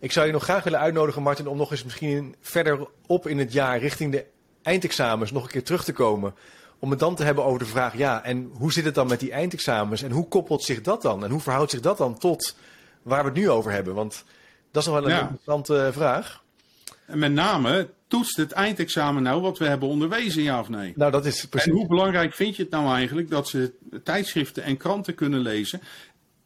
[0.00, 3.38] Ik zou je nog graag willen uitnodigen, Martin, om nog eens misschien verder op in
[3.38, 4.24] het jaar richting de
[4.62, 6.34] eindexamens nog een keer terug te komen.
[6.78, 9.20] Om het dan te hebben over de vraag, ja, en hoe zit het dan met
[9.20, 10.02] die eindexamens?
[10.02, 11.24] En hoe koppelt zich dat dan?
[11.24, 12.56] En hoe verhoudt zich dat dan tot
[13.02, 13.94] waar we het nu over hebben?
[13.94, 14.24] Want
[14.70, 15.20] dat is nog wel een Ja.
[15.20, 16.42] interessante vraag.
[17.06, 20.92] En met name, toetst het eindexamen nou wat we hebben onderwezen, ja of nee?
[20.96, 21.70] Nou, dat is precies.
[21.70, 23.72] En hoe belangrijk vind je het nou eigenlijk dat ze
[24.04, 25.80] tijdschriften en kranten kunnen lezen?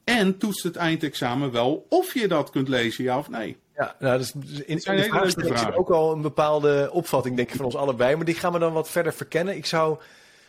[0.04, 3.56] En toetst het eindexamen wel of je dat kunt lezen, ja of nee?
[3.76, 5.76] Ja, nou, dus in, in zijn de zit vragen.
[5.76, 8.16] ook al een bepaalde opvatting, denk ik, van ons allebei.
[8.16, 9.56] Maar die gaan we dan wat verder verkennen.
[9.56, 9.98] Ik zou.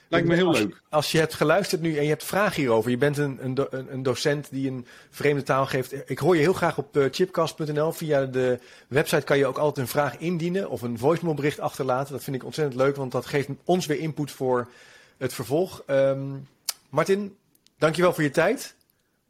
[0.10, 0.82] Lijkt me heel als, leuk.
[0.90, 2.90] Als je hebt geluisterd nu en je hebt vragen hierover.
[2.92, 6.10] Je bent een, een, do- een docent die een vreemde taal geeft.
[6.10, 7.92] Ik hoor je heel graag op eh, chipcast.nl.
[7.92, 12.14] Via de website kan je ook altijd een vraag indienen of een voicemail bericht achterlaten.
[12.14, 14.68] Dat vind ik ontzettend leuk, want dat geeft ons weer input voor
[15.18, 15.84] het vervolg.
[15.86, 16.26] Ehm,
[16.90, 17.36] Martin,
[17.78, 18.76] dankjewel voor je tijd.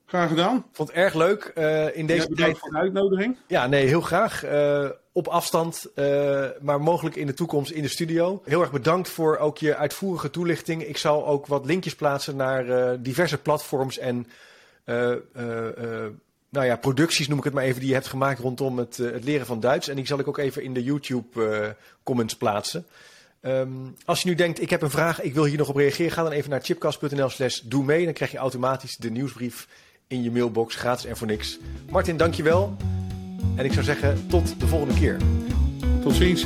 [0.07, 0.65] Graag gedaan.
[0.71, 2.57] Vond het erg leuk eh, in deze Jij tijd.
[2.57, 3.37] voor de uitnodiging.
[3.47, 4.43] Ja, nee, heel graag.
[4.43, 8.41] Eh, op afstand, eh, maar mogelijk in de toekomst in de studio.
[8.45, 10.83] Heel erg bedankt voor ook je uitvoerige toelichting.
[10.83, 14.27] Ik zal ook wat linkjes plaatsen naar diverse platforms en
[16.49, 19.23] nou ja, producties, noem ik het maar even, die je hebt gemaakt rondom het, het
[19.23, 19.87] leren van Duits.
[19.87, 21.69] En die zal ik ook even in de YouTube eh,
[22.03, 22.85] comments plaatsen.
[23.41, 23.69] Ehm,
[24.05, 26.23] als je nu denkt, ik heb een vraag, ik wil hier nog op reageren, ga
[26.23, 28.03] dan even naar chipcast.nl slash doe mee.
[28.03, 29.67] Dan krijg je automatisch de nieuwsbrief
[30.07, 31.59] in je mailbox, gratis en voor niks.
[31.89, 32.75] Martin, dankjewel.
[33.55, 35.17] En ik zou zeggen, tot de volgende keer.
[36.01, 36.45] Tot ziens.